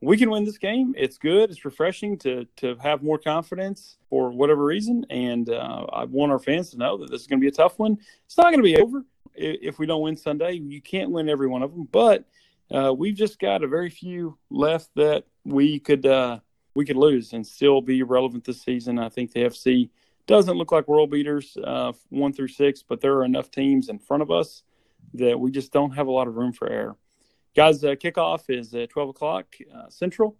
We 0.00 0.16
can 0.16 0.30
win 0.30 0.44
this 0.44 0.58
game. 0.58 0.94
It's 0.96 1.18
good. 1.18 1.50
It's 1.50 1.64
refreshing 1.64 2.18
to 2.18 2.46
to 2.56 2.76
have 2.76 3.02
more 3.02 3.18
confidence 3.18 3.96
for 4.08 4.30
whatever 4.30 4.64
reason. 4.64 5.04
And 5.10 5.50
uh, 5.50 5.86
I 5.92 6.04
want 6.04 6.30
our 6.30 6.38
fans 6.38 6.70
to 6.70 6.78
know 6.78 6.98
that 6.98 7.10
this 7.10 7.20
is 7.20 7.26
going 7.26 7.40
to 7.40 7.44
be 7.44 7.48
a 7.48 7.52
tough 7.52 7.78
one. 7.78 7.98
It's 8.24 8.36
not 8.36 8.52
going 8.52 8.58
to 8.58 8.62
be 8.62 8.76
over 8.76 9.04
if 9.34 9.78
we 9.78 9.86
don't 9.86 10.02
win 10.02 10.16
Sunday. 10.16 10.52
You 10.52 10.80
can't 10.80 11.10
win 11.10 11.28
every 11.28 11.48
one 11.48 11.62
of 11.62 11.72
them, 11.72 11.88
but 11.90 12.24
uh, 12.70 12.92
we've 12.96 13.14
just 13.14 13.38
got 13.38 13.64
a 13.64 13.68
very 13.68 13.90
few 13.90 14.38
left 14.50 14.90
that 14.96 15.24
we 15.44 15.80
could 15.80 16.06
uh, 16.06 16.38
we 16.74 16.84
could 16.84 16.96
lose 16.96 17.32
and 17.32 17.46
still 17.46 17.80
be 17.80 18.02
relevant 18.02 18.44
this 18.44 18.62
season. 18.62 18.98
I 18.98 19.08
think 19.08 19.32
the 19.32 19.40
FC 19.40 19.90
doesn't 20.26 20.56
look 20.56 20.70
like 20.70 20.86
world 20.86 21.10
beaters 21.10 21.56
uh, 21.64 21.92
one 22.10 22.32
through 22.32 22.48
six, 22.48 22.82
but 22.82 23.00
there 23.00 23.14
are 23.14 23.24
enough 23.24 23.50
teams 23.50 23.88
in 23.88 23.98
front 23.98 24.22
of 24.22 24.30
us 24.30 24.62
that 25.14 25.40
we 25.40 25.50
just 25.50 25.72
don't 25.72 25.92
have 25.92 26.06
a 26.06 26.10
lot 26.10 26.28
of 26.28 26.36
room 26.36 26.52
for 26.52 26.68
error. 26.68 26.96
Guys, 27.56 27.82
uh, 27.82 27.88
kickoff 27.88 28.44
is 28.48 28.74
at 28.74 28.90
12 28.90 29.08
o'clock 29.08 29.46
uh, 29.74 29.88
Central 29.88 30.36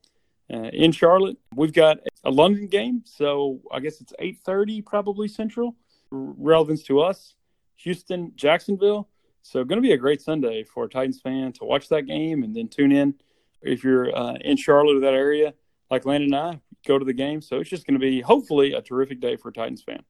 uh, 0.52 0.68
in 0.72 0.92
Charlotte. 0.92 1.36
We've 1.54 1.72
got 1.72 1.98
a 2.24 2.30
London 2.30 2.68
game, 2.68 3.02
so 3.04 3.60
I 3.72 3.80
guess 3.80 4.00
it's 4.00 4.12
8:30 4.20 4.84
probably 4.84 5.28
Central. 5.28 5.76
R- 6.12 6.34
relevance 6.36 6.82
to 6.84 7.00
us, 7.00 7.34
Houston, 7.76 8.32
Jacksonville. 8.36 9.08
So 9.42 9.64
going 9.64 9.78
to 9.78 9.86
be 9.86 9.92
a 9.92 9.98
great 9.98 10.20
Sunday 10.20 10.62
for 10.62 10.84
a 10.84 10.88
Titans 10.88 11.20
fan 11.20 11.52
to 11.54 11.64
watch 11.64 11.88
that 11.88 12.02
game 12.02 12.42
and 12.42 12.54
then 12.54 12.68
tune 12.68 12.92
in. 12.92 13.14
If 13.62 13.82
you're 13.82 14.14
uh, 14.16 14.34
in 14.40 14.56
Charlotte 14.56 14.98
or 14.98 15.00
that 15.00 15.14
area, 15.14 15.54
like 15.90 16.04
Landon 16.04 16.34
and 16.34 16.56
I, 16.56 16.60
go 16.86 16.98
to 16.98 17.04
the 17.04 17.12
game. 17.12 17.40
So 17.40 17.58
it's 17.58 17.70
just 17.70 17.86
going 17.86 17.98
to 17.98 18.00
be 18.00 18.20
hopefully 18.20 18.74
a 18.74 18.82
terrific 18.82 19.20
day 19.20 19.36
for 19.36 19.48
a 19.48 19.52
Titans 19.52 19.82
fan. 19.82 20.02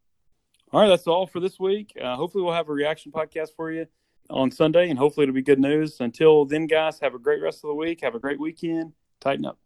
All 0.73 0.81
right, 0.81 0.89
that's 0.89 1.07
all 1.07 1.27
for 1.27 1.41
this 1.41 1.59
week. 1.59 1.93
Uh, 2.01 2.17
hopefully, 2.17 2.45
we'll 2.45 2.53
have 2.53 2.69
a 2.69 2.73
reaction 2.73 3.13
podcast 3.13 3.51
for 3.57 3.71
you 3.71 3.87
on 4.31 4.51
Sunday, 4.51 4.91
and 4.91 4.99
hopefully, 4.99 5.25
it'll 5.25 5.35
be 5.35 5.43
good 5.43 5.61
news. 5.61 6.01
Until 6.01 6.45
then, 6.45 6.67
guys, 6.67 6.99
have 7.01 7.15
a 7.15 7.19
great 7.19 7.43
rest 7.43 7.65
of 7.65 7.69
the 7.69 7.75
week. 7.75 8.01
Have 8.03 8.15
a 8.15 8.21
great 8.21 8.41
weekend. 8.41 8.93
Tighten 9.21 9.47
up. 9.47 9.59